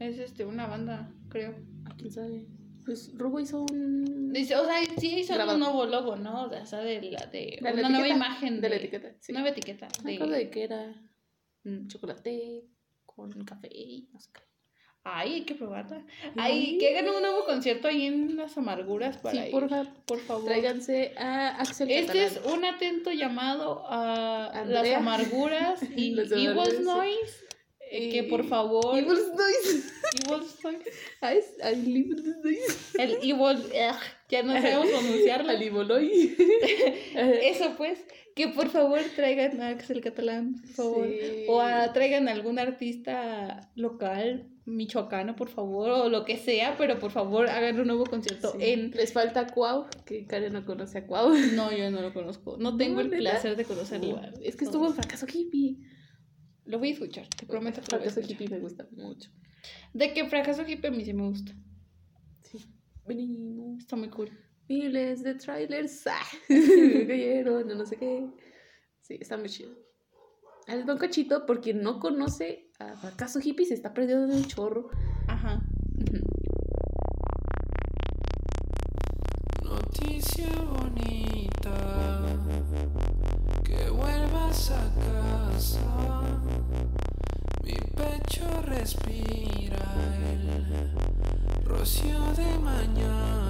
[0.00, 1.54] Es este, una banda, creo.
[1.84, 2.46] ¿A quién sabe?
[2.86, 4.32] Pues Rubo hizo un...
[4.32, 5.58] Dice, o sea, sí hizo Grabado.
[5.58, 6.44] un nuevo logo, ¿no?
[6.46, 9.32] O sea, de la de De la una nueva imagen de la etiqueta, sí.
[9.32, 9.88] Nueva etiqueta.
[10.02, 10.94] Me de- acuerdo de que era
[11.64, 12.64] mm, chocolate
[13.04, 14.40] con café y no sé qué.
[15.02, 16.04] Ay, hay que probarla.
[16.36, 19.68] Ay, que hagan un nuevo concierto ahí en las amarguras para sí, por,
[20.06, 20.44] por favor.
[20.44, 27.49] Tráiganse a Axel Este es un atento llamado a las amarguras y Evil Noise.
[27.90, 28.96] Eh, que por favor.
[28.96, 29.92] Evil Noise.
[30.26, 31.52] Evil Noise.
[31.62, 32.96] Evil Noise.
[32.98, 33.58] El Evil.
[34.28, 35.50] ya no sabemos pronunciarlo.
[35.50, 36.36] El Evil
[37.42, 37.98] Eso pues
[38.36, 41.08] que por favor traigan a Axel Catalán, por favor.
[41.48, 46.98] O a, traigan a algún artista local, michoacano, por favor, o lo que sea, pero
[46.98, 48.92] por favor hagan un nuevo concierto en...
[48.92, 51.34] Les falta Cuau, que Karen no conoce a Cuau.
[51.54, 52.56] No, yo no lo conozco.
[52.58, 54.20] No tengo el placer de conocerlo.
[54.42, 55.76] Es que estuvo en Fracaso Hippie.
[56.70, 59.30] Lo voy a escuchar, te prometo que Fracaso Hippie me gusta mucho.
[59.92, 61.52] De que Fracaso Hippie a mí sí me gusta.
[62.42, 62.64] Sí.
[63.06, 63.80] Venimos.
[63.80, 64.30] Está muy cool
[64.70, 66.04] miles de trailers
[66.48, 68.30] no, no sé qué.
[69.02, 69.72] Sí, está muy chido.
[70.68, 74.88] El Don Cachito, porque no conoce a Fracaso Hippie, se está perdiendo de un chorro.
[75.26, 75.60] Ajá.
[79.64, 82.22] Noticia bonita,
[83.64, 86.40] que vuelvas a casa.
[87.62, 89.86] Mi pecho respira
[91.58, 93.49] el rocío de mañana.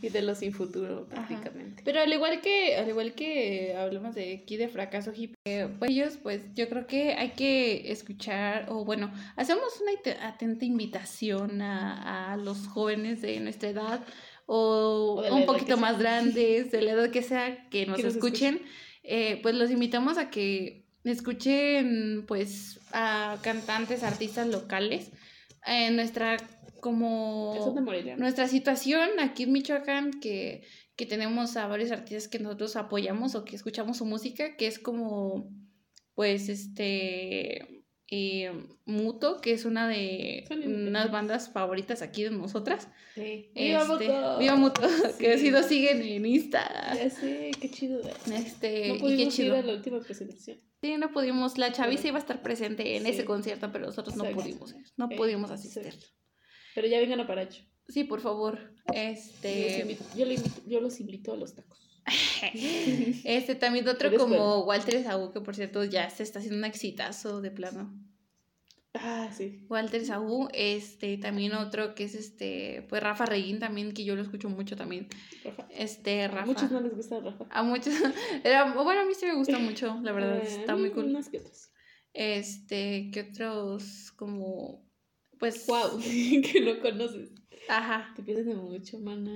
[0.00, 1.82] Y de los sin futuro, prácticamente.
[1.84, 5.90] Pero al igual que, al igual que hablamos de aquí de fracaso hippie, eh, pues
[5.90, 12.32] ellos, pues yo creo que hay que escuchar, o bueno, hacemos una atenta invitación a,
[12.32, 14.00] a los jóvenes de nuestra edad,
[14.46, 18.60] o, un poquito más grandes, de la edad que sea, que nos, escuchen,
[19.02, 25.10] eh, pues los invitamos a que escuchen pues a cantantes, artistas locales.
[25.64, 26.36] En nuestra
[26.82, 27.54] como
[28.18, 30.64] nuestra situación aquí en Michoacán, que,
[30.96, 34.80] que tenemos a varios artistas que nosotros apoyamos o que escuchamos su música, que es
[34.80, 35.48] como,
[36.16, 38.50] pues, este, eh,
[38.84, 42.88] Muto, que es una de unas bandas favoritas aquí de nosotras.
[43.14, 43.52] Sí.
[43.54, 44.38] ¡Viva este, Muto!
[44.40, 44.82] ¡Viva Muto!
[45.20, 46.96] Que así lo siguen en Insta.
[46.96, 48.00] Ya sé, qué chido.
[48.34, 49.56] Este, no pudimos y qué chido.
[49.56, 50.58] ir a la última presentación.
[50.82, 51.58] Sí, no pudimos.
[51.58, 54.74] La chaviza iba a estar presente en ese concierto, pero nosotros no pudimos.
[54.96, 55.94] No pudimos asistir.
[56.74, 57.62] Pero ya vengan a Paracho.
[57.88, 58.74] Sí, por favor.
[58.94, 59.78] Este.
[60.16, 61.78] Yo los invito, yo, los invito a los tacos.
[63.24, 67.40] este también otro como Walter Saúl, que por cierto ya se está haciendo un exitazo
[67.40, 67.96] de plano.
[68.94, 69.64] Ah, sí.
[69.70, 74.22] Walter Saúl, este, también otro que es este, pues Rafa Reguín también, que yo lo
[74.22, 75.08] escucho mucho también.
[75.44, 75.66] Rafa.
[75.70, 76.42] Este, Rafa.
[76.42, 77.46] A muchos no les gusta Rafa.
[77.50, 77.94] A muchos,
[78.44, 81.06] era, bueno, a mí sí me gusta mucho, la verdad, eh, está muy cool.
[81.06, 81.70] Unas que otros.
[82.12, 84.91] Este, que otros como
[85.42, 85.66] pues.
[85.66, 87.30] Wow, que no conoces.
[87.68, 88.12] Ajá.
[88.14, 89.32] Te pierdes de mucho, mana.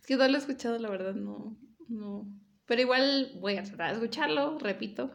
[0.00, 1.56] Es que no lo he escuchado, la verdad, no.
[1.86, 2.26] No.
[2.66, 5.12] Pero igual voy a tratar de escucharlo, repito.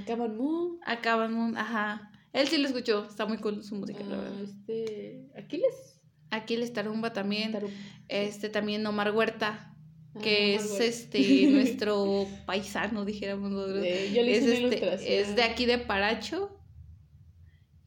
[0.00, 0.78] Acaban Moon.
[0.86, 2.10] Acaban Moon, ajá.
[2.32, 4.40] Él sí lo escuchó, está muy cool su música, la ah, verdad.
[4.40, 5.28] Este.
[5.36, 6.00] Aquiles.
[6.30, 7.58] Aquiles Tarumba también.
[8.08, 9.76] Este también Omar Huerta.
[10.14, 13.68] Ah, que es este nuestro paisano, dijéramos.
[13.84, 16.55] Eh, yo le hice es, este, es de aquí de Paracho.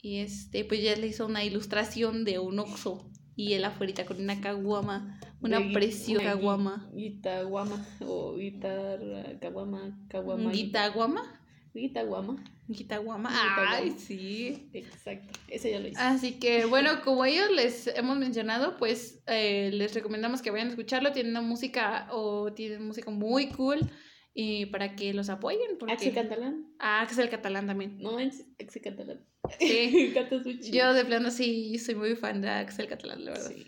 [0.01, 4.21] Y este, pues ya le hizo una ilustración de un oxo y él afuera con
[4.21, 6.89] una caguama, una preciosa caguama.
[6.93, 10.51] Guitaguama o guitarra, caguama, caguama.
[10.51, 11.41] ¿Guitaguama?
[11.73, 12.43] Guitaguama.
[12.67, 13.29] Guitaguama.
[13.31, 14.69] Ay, sí.
[14.73, 15.39] Exacto.
[15.47, 15.99] Ese ya lo hice.
[15.99, 20.71] Así que, bueno, como ellos les hemos mencionado, pues eh, les recomendamos que vayan a
[20.71, 21.13] escucharlo.
[21.13, 23.89] Tienen una música o tienen música muy cool
[24.33, 25.77] y para que los apoyen.
[25.77, 25.93] Porque...
[25.93, 26.67] Axel Catalán.
[26.79, 27.97] Ah, Axel Catalán también.
[27.99, 29.25] No, Axel Catalán.
[29.59, 30.13] Sí.
[30.71, 33.51] Yo de plano sí soy muy fan de Axel Catalán, la verdad.
[33.51, 33.65] Sí.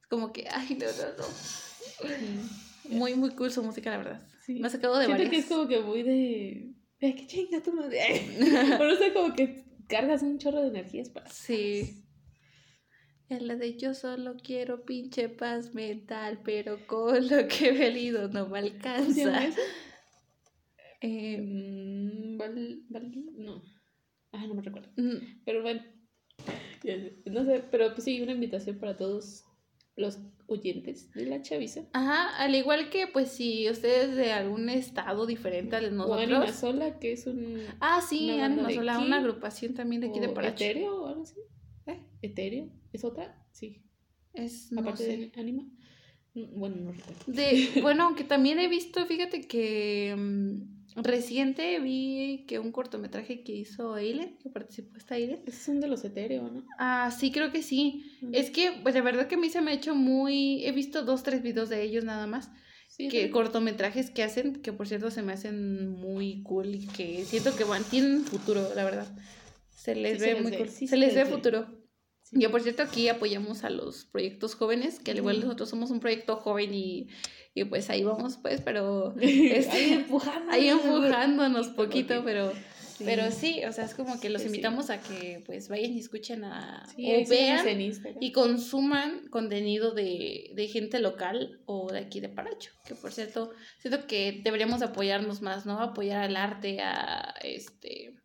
[0.00, 2.96] Es como que, ay, no, no, no.
[2.96, 4.26] Muy, muy cool su música, la verdad.
[4.44, 4.58] Sí.
[4.60, 6.74] Me ha sacado de Siento que es como que muy de...
[6.98, 8.26] qué chinga tu madre.
[8.78, 11.28] Pero o sea, como que cargas un chorro de energías para...
[11.28, 12.07] Sí.
[13.30, 18.28] En la de yo solo quiero pinche paz mental, pero con lo que he venido
[18.28, 19.50] no me alcanza.
[21.00, 21.38] Eh,
[22.38, 23.62] val, val, no.
[24.32, 24.90] Ah, no me recuerdo.
[24.96, 25.42] Mm.
[25.44, 25.82] Pero bueno.
[27.26, 29.44] No sé, pero pues sí, una invitación para todos
[29.96, 31.82] los oyentes de la chaviza.
[31.92, 36.50] Ajá, al igual que pues si ustedes de algún estado diferente a nosotros.
[36.50, 37.62] O Sola, que es un...
[37.80, 40.64] Ah, sí, Anima Sola, una agrupación también de aquí de Paracho.
[40.64, 41.36] ¿Etéreo o algo así?
[41.88, 41.98] ¿Eh?
[42.22, 42.68] ¿Etéreo?
[42.92, 43.44] ¿Es otra?
[43.52, 43.82] Sí.
[44.34, 45.64] Es, Aparte de anima.
[46.34, 47.24] Mm, bueno, no recuerdo.
[47.26, 53.52] De, bueno, aunque también he visto, fíjate que mm, reciente vi que un cortometraje que
[53.52, 55.42] hizo Aileen, que participó esta Aileen.
[55.46, 56.64] Es un de los etéreos, ¿no?
[56.78, 58.04] Ah, sí, creo que sí.
[58.32, 60.64] Es que, pues de verdad que a mí se me ha hecho muy...
[60.66, 62.50] He visto dos, tres videos de ellos nada más.
[62.98, 67.56] que cortometrajes que hacen, que por cierto se me hacen muy cool y que siento
[67.56, 69.08] que van, tienen futuro, la verdad.
[69.74, 70.68] Se les ve muy cool.
[70.68, 71.77] se les ve futuro.
[72.32, 76.00] Yo, por cierto, aquí apoyamos a los proyectos jóvenes, que al igual nosotros somos un
[76.00, 77.08] proyecto joven y,
[77.54, 79.14] y pues ahí vamos, pues, pero...
[79.20, 80.54] Este, ahí empujándonos.
[80.54, 82.52] Ahí empujándonos poquito, pero...
[82.52, 83.04] Sí.
[83.04, 86.42] Pero sí, o sea, es como que los invitamos a que pues vayan y escuchen
[86.42, 86.84] a...
[86.84, 87.64] o vean
[88.20, 92.72] y consuman contenido de, de gente local o de aquí de Paracho.
[92.84, 95.78] Que por cierto, siento que deberíamos apoyarnos más, ¿no?
[95.80, 98.17] Apoyar al arte, a este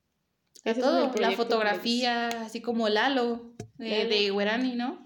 [0.65, 5.03] a todo, la fotografía, así como Lalo, eh, de Guerani, ¿no?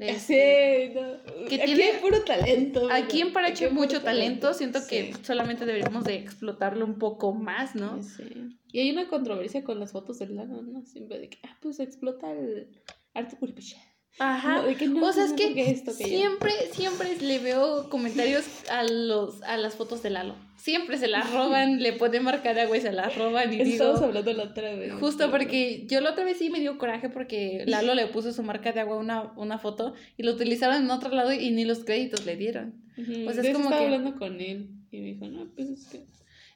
[0.00, 1.46] Este, sí, no.
[1.46, 2.88] que aquí tiene, hay puro talento.
[2.90, 7.74] Aquí en Paracho hay mucho talento, siento que solamente deberíamos de explotarlo un poco más,
[7.74, 8.02] ¿no?
[8.02, 8.58] Sí.
[8.72, 10.86] Y hay una controversia con las fotos del Lalo, ¿no?
[10.86, 12.80] Siempre de que, ah, pues explota el
[13.12, 13.76] arte puripiche.
[14.18, 14.60] Ajá.
[14.60, 20.10] o sea, es que, siempre, siempre le veo comentarios a los a las fotos de
[20.10, 20.34] Lalo.
[20.56, 23.50] Siempre se las roban, le ponen marcar agua y se las roban.
[23.50, 24.92] Y Estamos hablando la otra vez.
[25.00, 28.42] Justo porque yo la otra vez sí me dio coraje porque Lalo le puso su
[28.42, 31.84] marca de agua una, una foto y lo utilizaron en otro lado y ni los
[31.84, 32.74] créditos le dieron.
[32.96, 36.04] Pues es como estaba hablando con él y me dijo, no, pues es que...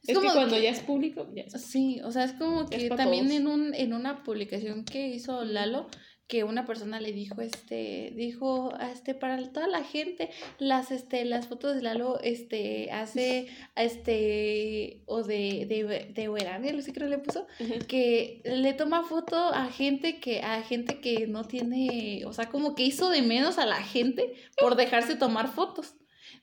[0.06, 3.32] Es, que cuando ya es público, ya es Sí, o sea, es como que también
[3.32, 5.88] en, un, en una publicación que hizo Lalo,
[6.26, 11.48] que una persona le dijo, este, dijo, este, para toda la gente, las, este, las
[11.48, 17.46] fotos de Lalo, este, hace, este, o de, de, de no sé qué le puso,
[17.88, 22.74] que le toma foto a gente que, a gente que no tiene, o sea, como
[22.74, 25.94] que hizo de menos a la gente por dejarse tomar fotos.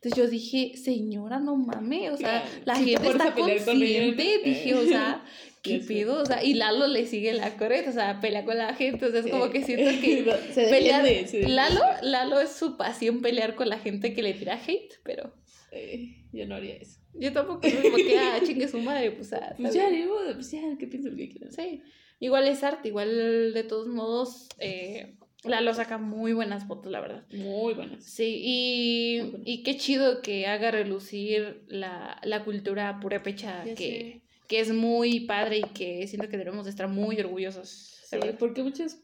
[0.03, 5.23] Entonces yo dije, señora, no mames, o sea, la gente está consciente, dije, o sea,
[5.61, 6.21] ¿qué pido?
[6.21, 9.11] O sea, y Lalo le sigue la correcta, o sea, pelea con la gente, o
[9.11, 10.23] sea, es como que siento que
[10.55, 11.05] pelear,
[11.47, 15.33] Lalo, Lalo es su pasión pelear con la gente que le tira hate, pero...
[15.71, 16.99] Eh, yo no haría eso.
[17.13, 19.89] Yo tampoco, porque, ah, chingue su madre, pues, ah, pues ya,
[20.33, 21.51] pues ya, ¿qué pienso que quiero?
[21.51, 21.81] Sí,
[22.19, 27.25] igual es arte, igual de todos modos, eh, Lalo saca muy buenas fotos, la verdad.
[27.33, 28.03] Muy buenas.
[28.03, 34.21] Sí, y, y qué chido que haga relucir la, la cultura purépecha que,
[34.51, 38.01] que es muy padre y que siento que debemos de estar muy orgullosos.
[38.03, 39.01] Sí, porque muchas,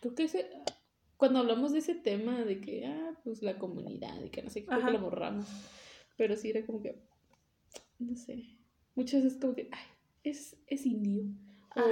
[0.00, 0.48] creo que ese,
[1.16, 4.64] cuando hablamos de ese tema de que, ah, pues la comunidad y que no sé
[4.64, 5.48] qué, lo borramos.
[6.16, 7.02] Pero sí era como que,
[7.98, 8.44] no sé,
[8.94, 9.86] muchas veces como que, ay,
[10.22, 11.24] es, es indio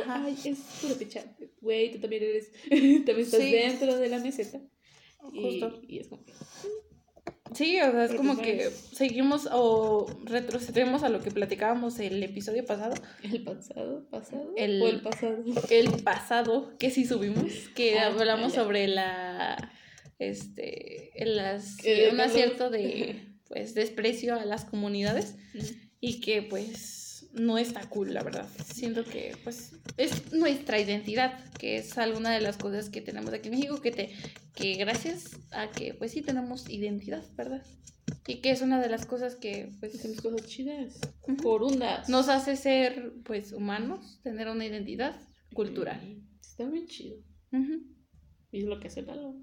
[0.07, 1.51] ay, es puro pechante.
[1.61, 4.61] Güey, tú también eres, también estás dentro de la meseta.
[5.19, 5.83] Justo.
[5.89, 6.33] Y, es como que...
[7.53, 12.65] Sí, o sea, es como que seguimos o retrocedemos a lo que platicábamos el episodio
[12.65, 12.95] pasado.
[13.23, 14.07] ¿El pasado?
[14.11, 14.51] ¿Pasado?
[14.57, 15.45] El, ¿O el pasado?
[15.71, 19.73] El pasado, que sí subimos, que ah, hablamos sobre la,
[20.19, 21.77] este, las,
[22.13, 25.37] un acierto de, pues, desprecio a las comunidades
[26.01, 27.04] y que, pues,
[27.35, 28.49] no está cool, la verdad.
[28.65, 33.49] Siento que, pues, es nuestra identidad, que es alguna de las cosas que tenemos aquí
[33.49, 34.11] en México, que, te,
[34.55, 37.63] que gracias a que, pues sí, tenemos identidad, ¿verdad?
[38.27, 39.95] Y que es una de las cosas que, pues...
[39.95, 41.01] Hacemos cosas chidas,
[41.43, 42.09] por undas.
[42.09, 45.21] Nos hace ser, pues, humanos, tener una identidad
[45.53, 46.23] cultural.
[46.41, 47.17] Está bien chido.
[48.51, 49.37] Y es lo que hace Lalo.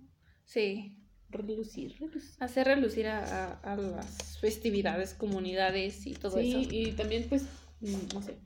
[0.46, 0.98] Sí.
[1.30, 2.36] Relucir, relucir.
[2.40, 6.60] Hacer relucir a, a, las festividades, comunidades y todo eso.
[6.62, 7.46] Sí, y también, pues,
[7.82, 8.38] no sé.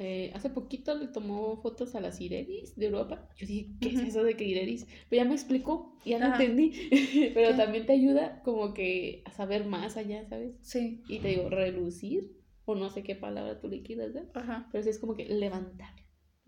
[0.00, 3.28] Eh, hace poquito le tomó fotos a las Ireris de Europa.
[3.36, 4.86] Yo dije, ¿qué es eso de que Ireris?
[5.08, 6.72] Pero ya me explicó, ya lo entendí.
[7.34, 10.54] Pero también te ayuda como que a saber más allá, ¿sabes?
[10.62, 11.02] Sí.
[11.08, 12.32] Y te digo, relucir,
[12.64, 14.30] o no sé qué palabra tú le quieras dar.
[14.34, 14.68] Ajá.
[14.70, 15.94] Pero sí es como que levantar.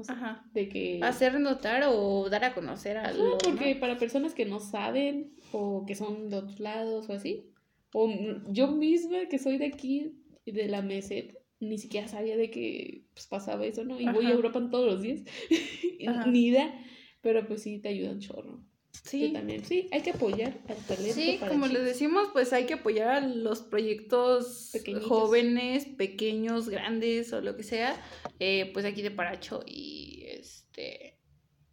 [0.06, 0.48] Ajá.
[0.54, 1.00] De que...
[1.02, 3.38] Hacer notar o dar a conocer algo.
[3.38, 7.50] porque para personas que no saben o que son de otros lados o así,
[7.92, 8.08] o
[8.48, 10.16] yo misma que soy de aquí,
[10.46, 14.00] de la meseta, ni siquiera sabía de que pues, pasaba eso, ¿no?
[14.00, 15.20] Y voy a Europa todos los días,
[16.26, 16.84] ni idea,
[17.20, 18.64] pero pues sí te ayuda un chorro.
[19.04, 19.32] Sí.
[19.32, 21.14] también, sí, hay que apoyar al talento.
[21.14, 24.72] Sí, como les decimos, pues hay que apoyar a los proyectos
[25.06, 27.96] jóvenes, pequeños, grandes o lo que sea,
[28.40, 31.09] eh, pues aquí de Paracho y este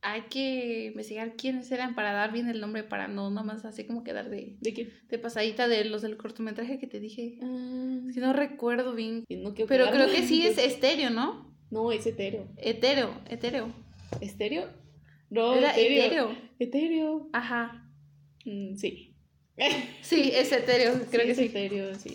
[0.09, 4.05] hay que investigar quiénes eran para dar bien el nombre, para no nomás así como
[4.05, 4.55] quedar de...
[4.61, 4.89] ¿De qué?
[5.09, 7.37] De pasadita de los del cortometraje que te dije.
[7.41, 8.07] Ah.
[8.13, 9.25] Si no recuerdo bien.
[9.29, 11.53] No Pero creo que sí es estéreo, ¿no?
[11.69, 12.47] No, es etéreo.
[12.55, 13.73] Etéreo, etéreo.
[14.21, 14.69] ¿Estéreo?
[15.29, 16.33] No, Era etéreo.
[16.57, 17.29] etéreo.
[17.33, 17.91] Ajá.
[18.45, 19.13] Mm, sí.
[20.01, 21.45] Sí, es etéreo, creo que es sí.
[21.45, 22.13] etéreo, sí.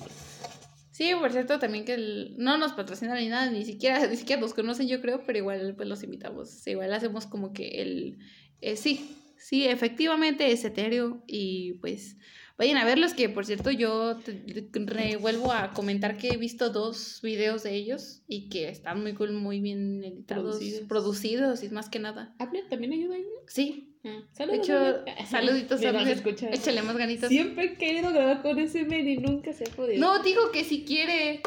[0.93, 4.40] Sí, por cierto, también que el- no nos patrocinan ni nada, ni siquiera, ni siquiera
[4.43, 6.64] nos conocen, yo creo, pero igual pues los invitamos.
[6.66, 8.18] Igual hacemos como que el
[8.61, 11.24] eh, sí, sí, efectivamente es etéreo.
[11.26, 12.16] Y pues
[12.59, 16.68] vayan a verlos, que por cierto, yo te- te- vuelvo a comentar que he visto
[16.70, 20.88] dos videos de ellos y que están muy cool, muy bien editados, Producidos.
[20.88, 22.34] producidos, y más que nada.
[22.68, 23.16] También ayuda.
[23.49, 23.91] Sí,
[24.32, 24.59] saludos.
[24.59, 26.09] hecho, saluditos Abner.
[26.09, 26.55] escuchar.
[26.55, 27.28] Échale más ganitas.
[27.28, 30.00] Siempre he querido grabar con ese men y nunca se ha podido.
[30.00, 31.40] No, digo que si quiere.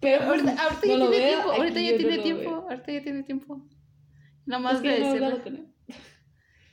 [0.00, 2.60] pero Ahorita, ahorita no ya tiene veo, tiempo, ahorita ya no tiene tiempo, veo.
[2.70, 3.68] ahorita ya tiene tiempo.
[4.46, 5.66] Nada más Es que de no con él.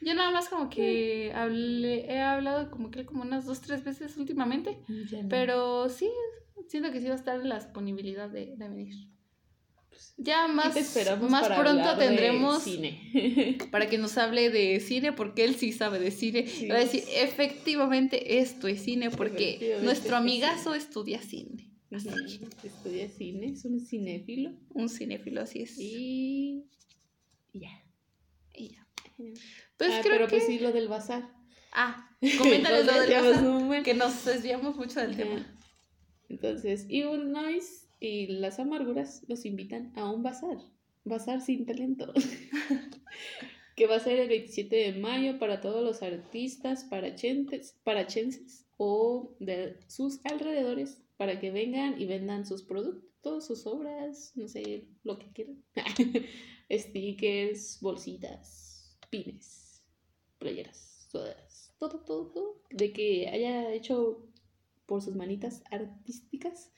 [0.01, 4.15] Yo nada más como que hablé, he hablado como que como unas dos, tres veces
[4.17, 4.79] últimamente,
[5.29, 6.09] pero sí,
[6.69, 8.95] siento que sí va a estar en la disponibilidad de, de venir.
[10.17, 13.57] Ya Aquí más, te esperamos más pronto de tendremos cine.
[13.71, 16.45] para que nos hable de cine, porque él sí sabe de cine.
[16.47, 16.67] Sí.
[16.67, 21.69] Va a decir, efectivamente esto es cine, porque nuestro es amigazo estudia cine.
[21.89, 24.51] Estudia cine, es un cinéfilo.
[24.69, 25.79] Un cinéfilo, así es.
[25.79, 26.65] Y.
[27.53, 27.83] y ya.
[28.53, 28.87] Y ya.
[29.77, 30.37] Pues ah, creo pero que...
[30.37, 31.29] pues sí, lo del bazar.
[31.71, 33.83] Ah, coméntales lo del un buen.
[33.83, 35.45] que nos desviamos mucho del tema.
[36.29, 40.57] Entonces, Evil Noise y las amarguras los invitan a un bazar.
[41.03, 42.13] Bazar sin talento.
[43.75, 49.35] que va a ser el 27 de mayo para todos los artistas parachentes, parachenses o
[49.39, 55.17] de sus alrededores para que vengan y vendan sus productos, sus obras, no sé, lo
[55.17, 55.63] que quieran.
[56.69, 59.81] Stickers, bolsitas, pines,
[60.39, 62.61] playeras, sudaderas, todo, todo, todo.
[62.71, 64.27] De que haya hecho
[64.85, 66.71] por sus manitas artísticas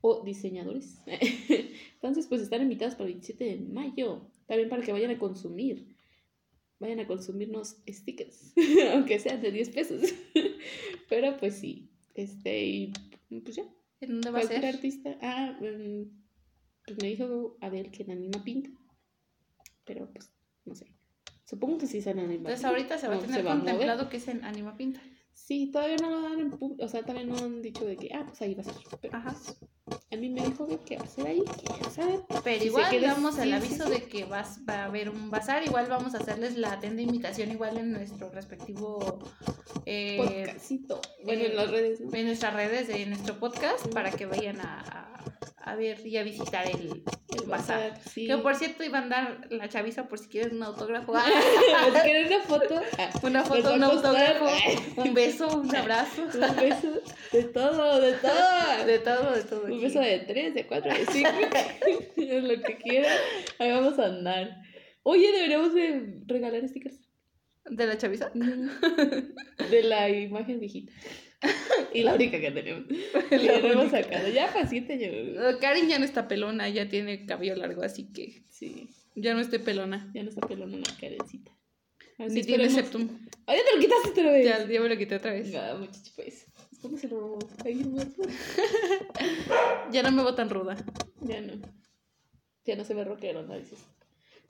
[0.00, 1.00] o diseñadores.
[1.94, 4.22] Entonces, pues están invitados para el 27 de mayo.
[4.46, 5.96] También para que vayan a consumir.
[6.80, 8.52] Vayan a consumirnos stickers,
[8.92, 10.02] aunque sean de 10 pesos.
[11.08, 11.90] Pero pues sí.
[12.14, 12.92] Este, y
[13.28, 13.64] pues ya.
[14.00, 14.64] ¿En dónde va a ser?
[14.64, 15.18] artista.
[15.20, 16.04] Ah, mm,
[16.86, 18.70] pues me dijo a ver que en Anima pinta.
[19.84, 20.32] Pero pues,
[20.64, 20.86] no sé.
[21.44, 24.28] Supongo que sí se en Anima Entonces ahorita se va a tener contemplado que es
[24.28, 25.00] en Anima Pinta.
[25.46, 28.10] Sí, todavía no lo dan en público, o sea, todavía no han dicho de que,
[28.14, 28.74] ah, pues ahí va a ser.
[29.00, 29.30] Pero Ajá.
[29.32, 29.56] pues,
[30.12, 32.40] a mí me dijo de que va a ser ahí, que.
[32.44, 33.90] Pero Si igual damos sí, el aviso sí.
[33.92, 35.62] de que vas, va a haber un bazar.
[35.64, 39.20] Igual vamos a hacerles la atenta invitación igual en nuestro respectivo...
[39.86, 41.00] eh, Podcastito.
[41.24, 42.12] Bueno, eh, en las redes, ¿no?
[42.14, 45.08] en nuestras redes de nuestro podcast para que vayan a, a-
[45.68, 47.02] a ver y a visitar el,
[47.36, 48.00] el bazar.
[48.08, 48.26] Sí.
[48.26, 51.12] Que por cierto iban a dar la chaviza por si quieren un autógrafo.
[51.18, 52.80] Si quieren una foto,
[53.22, 54.46] Una foto, un autógrafo,
[54.96, 56.22] un beso, un abrazo.
[56.22, 57.02] un beso,
[57.32, 58.86] de todo, de todo.
[58.86, 59.64] De todo, de todo.
[59.64, 61.30] Un beso de tres, de cuatro, de cinco,
[62.16, 63.12] lo que quieran.
[63.58, 64.62] Ahí vamos a andar.
[65.02, 67.08] Oye, deberíamos de regalar stickers.
[67.66, 68.30] ¿De la chaviza?
[68.34, 70.92] De la imagen viejita.
[71.94, 72.84] Y la única que tenemos.
[73.30, 74.28] La hemos sacado.
[74.28, 75.58] Ya paciente yo.
[75.58, 79.60] Karin ya no está pelona, ya tiene cabello largo, así que Sí, ya no estoy
[79.60, 80.10] pelona.
[80.14, 81.52] ya nos está pelando una carecita.
[82.18, 83.08] Así Ni tiene septum.
[83.46, 84.44] ¡Ay, ya te lo quitaste otra vez!
[84.44, 85.46] Ya, ya me lo quité otra vez.
[85.52, 86.46] Venga, muchacho, pues.
[86.82, 87.38] ¿Cómo se lo?
[89.92, 90.76] Ya no me veo tan ruda.
[91.20, 91.54] Ya no.
[92.64, 93.56] Ya no se ve rockero, ¿no?
[93.56, 93.78] Dices.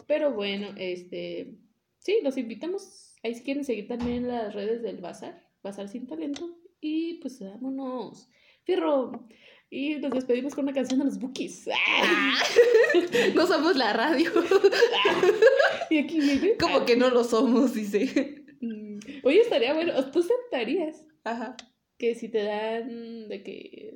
[0.06, 1.54] Pero bueno, este.
[1.98, 3.14] Sí, los invitamos.
[3.22, 5.46] Ahí si quieren seguir también las redes del Bazar.
[5.62, 6.56] Bazar sin talento.
[6.80, 8.28] Y pues vámonos.
[8.64, 9.26] Fierro.
[9.70, 11.68] Y nos despedimos con una canción de los Bookies.
[13.34, 14.30] No somos la radio.
[15.90, 16.56] Y aquí viene.
[16.58, 18.44] Como que no lo somos, dice.
[18.60, 19.92] Mm, Oye, estaría bueno.
[20.10, 21.56] ¿Tú aceptarías Ajá.
[21.96, 23.94] que si te dan de que.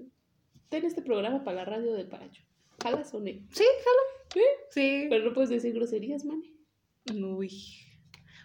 [0.71, 2.43] Ten este programa para la radio del Paracho?
[2.83, 3.27] ¿Jalas o no?
[3.27, 4.45] Sí, jalo.
[4.71, 5.07] Sí.
[5.11, 6.43] Pero no puedes decir groserías, man.
[7.15, 7.51] Uy.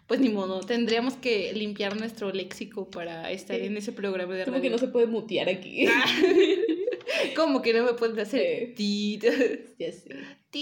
[0.08, 3.66] Pues ni modo, tendríamos que limpiar nuestro léxico para estar Sí.
[3.66, 4.72] en ese programa de Como que radio.
[4.72, 5.86] no se puede mutear aquí.
[7.36, 9.20] Como que no me pueden hacer Sí.
[9.22, 10.16] ya sé.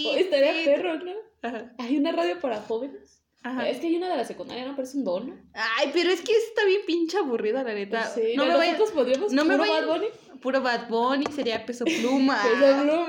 [0.04, 1.12] Oh, estaría perro, ¿no?
[1.42, 1.72] Ajá.
[1.78, 3.22] Hay una radio para jóvenes.
[3.42, 3.68] Ajá.
[3.68, 4.74] Es que hay una de la secundaria, ¿no?
[4.74, 5.28] Pero es un don.
[5.28, 5.36] ¿no?
[5.54, 8.04] Ay, pero es que está bien pinche aburrida, la neta.
[8.04, 10.06] Sí, no me nosotros podríamos no me puro vayan- Bad Bunny.
[10.42, 12.40] Puro Bad Bunny, sería peso pluma.
[12.60, 13.06] No, no.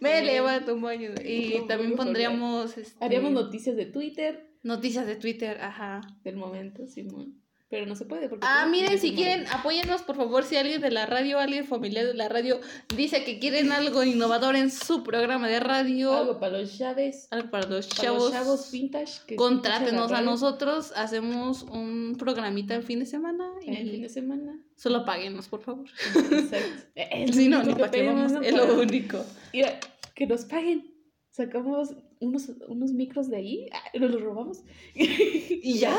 [0.00, 0.24] Me Sí.
[0.24, 1.10] levanto un baño.
[1.24, 2.78] Y también pondríamos.
[2.78, 6.00] este, Haríamos noticias de Twitter noticias de Twitter, ajá.
[6.24, 7.34] del momento, Simón.
[7.70, 8.46] Pero no se puede porque...
[8.48, 10.42] Ah, miren, si quieren, apóyennos por favor.
[10.42, 12.58] Si alguien de la radio, alguien familiar de la radio
[12.96, 17.28] dice que quieren algo innovador en su programa de radio, Algo para los chaves.
[17.30, 19.20] algo para los Para chavos, los chavos vintage.
[19.26, 20.94] que contrátenos a nosotros.
[20.96, 24.58] Hacemos un programita el fin de semana En el fin y de semana.
[24.74, 25.86] solo páguenos, por favor.
[26.14, 26.84] Exacto.
[26.94, 28.32] Es Si no, ni que para vamos.
[28.32, 28.40] ¿no?
[28.40, 29.22] Es Para- lo único.
[29.52, 29.78] Mira,
[30.14, 30.90] que nos paguen.
[31.28, 31.90] sacamos
[32.20, 34.64] unos, unos micros de ahí, ah, nos los robamos.
[34.94, 35.96] ¿Y ya?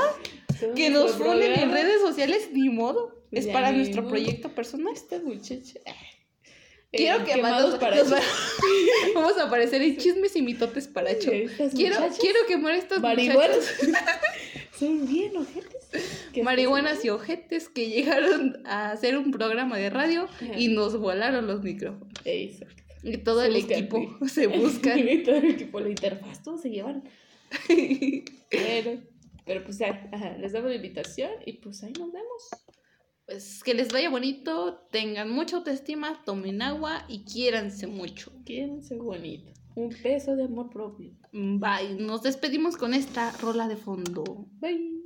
[0.75, 3.17] que nos ponen en redes sociales, ni modo.
[3.31, 4.93] Es para nuestro proyecto personal.
[4.93, 5.79] Esta muchacha.
[6.91, 7.97] Quiero que quemarlos para
[9.13, 11.29] Vamos a aparecer en chismes y mitotes para hecho.
[11.75, 13.75] Quiero, quiero quemar estos marihuanas.
[14.79, 15.79] Son bien ojetes.
[16.41, 21.61] Marihuanas y ojetes que llegaron a hacer un programa de radio y nos volaron los
[21.61, 22.13] micrófonos.
[22.25, 22.78] Exacto.
[23.03, 24.97] Y todo el equipo se busca.
[24.97, 27.03] y todo el equipo, la interfaz, todos se llevan.
[28.49, 29.01] pero,
[29.45, 32.49] pero pues ya, les damos la invitación y pues ahí nos vemos.
[33.25, 38.31] Pues que les vaya bonito, tengan mucha autoestima, tomen agua y quiéranse mucho.
[38.43, 39.51] Quiéranse bonito.
[39.75, 41.11] Un peso de amor propio.
[41.31, 41.95] Bye.
[41.99, 44.47] Nos despedimos con esta rola de fondo.
[44.59, 45.03] Bye.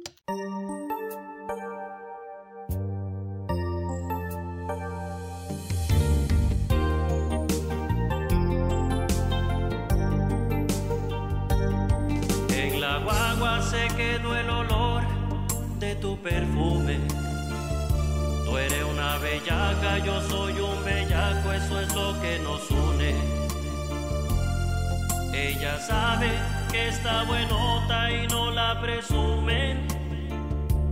[13.74, 15.04] Se quedó el olor
[15.80, 16.98] de tu perfume
[18.46, 23.16] Tú eres una bellaca, yo soy un bellaco, eso es lo que nos une.
[25.34, 26.30] Ella sabe
[26.72, 29.88] que está buenota y no la presumen.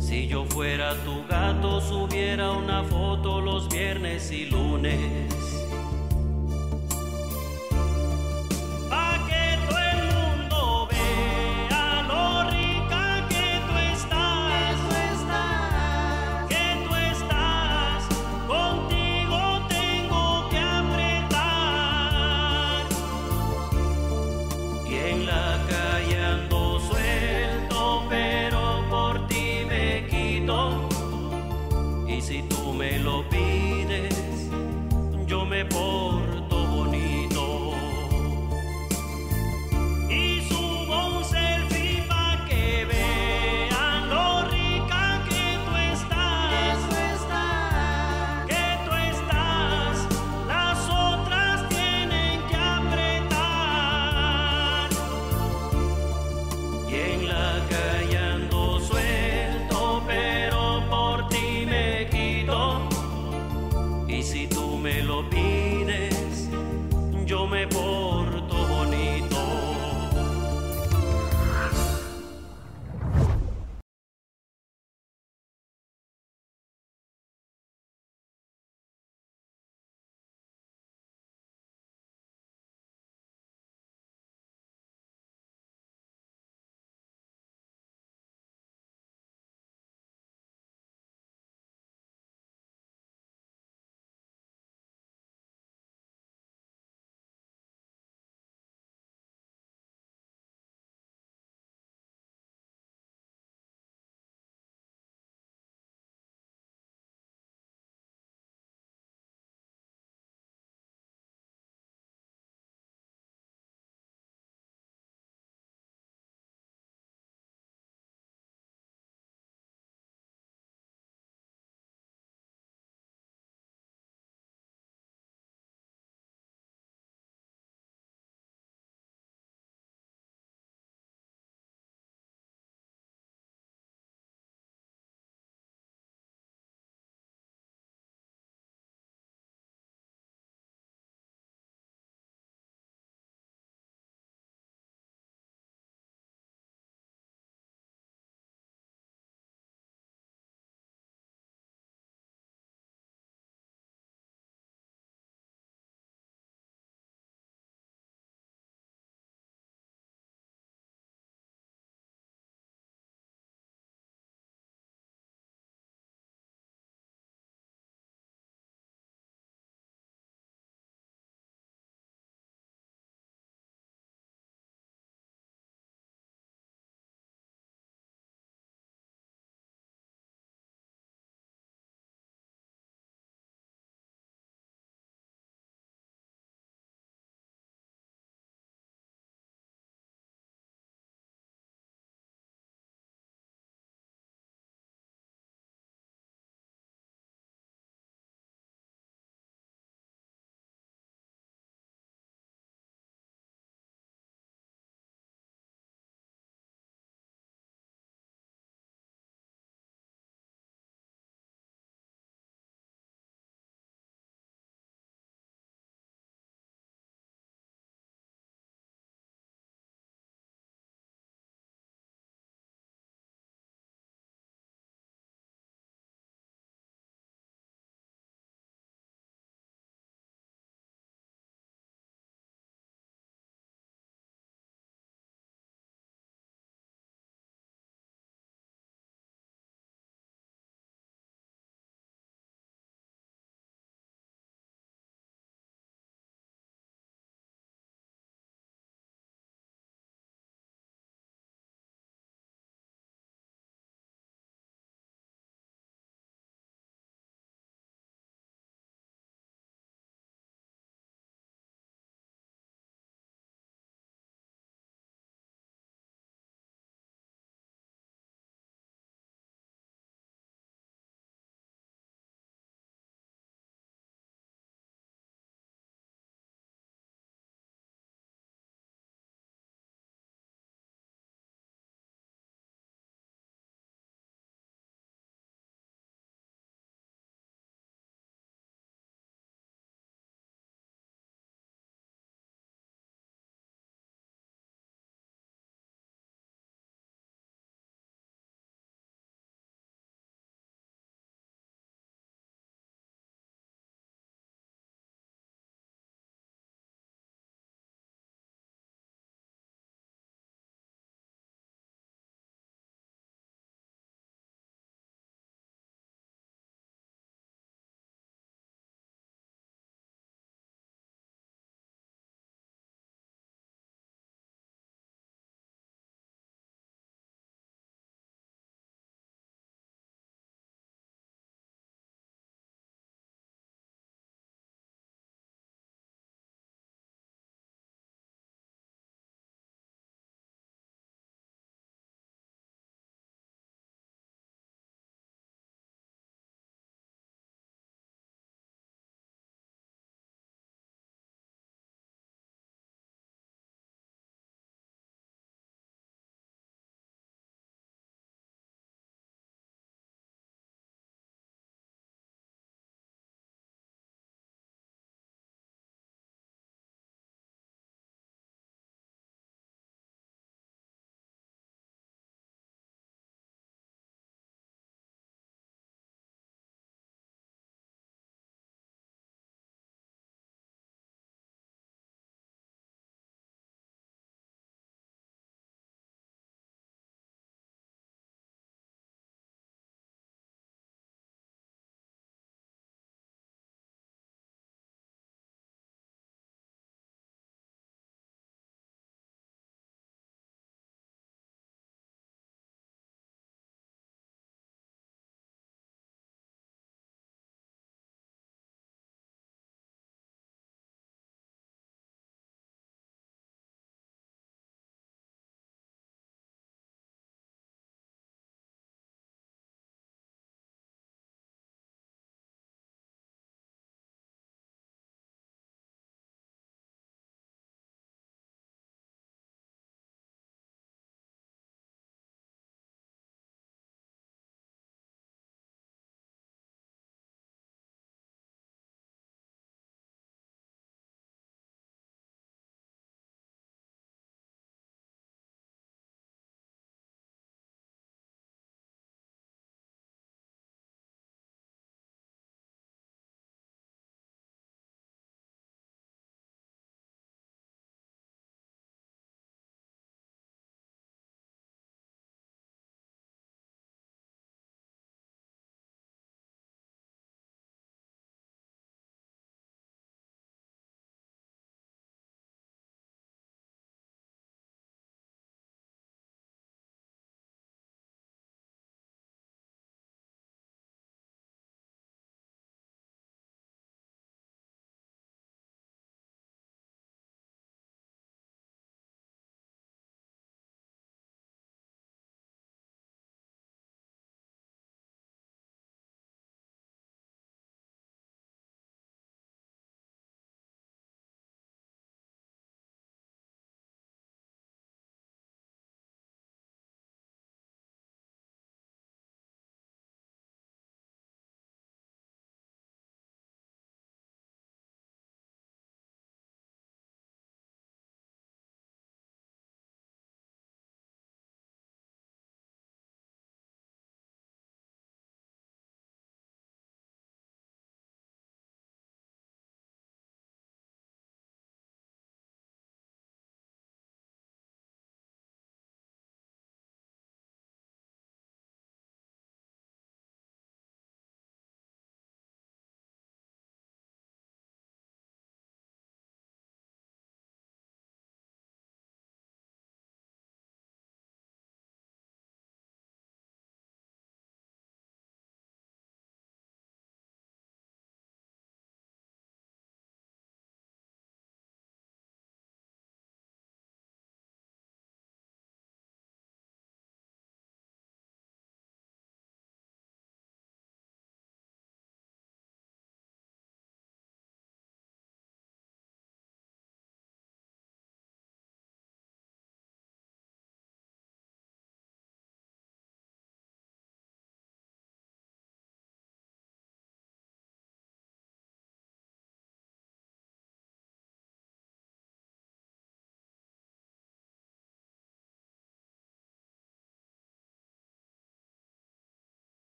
[0.00, 5.63] Si yo fuera tu gato, subiera una foto los viernes y lunes.
[35.70, 36.13] Bowl.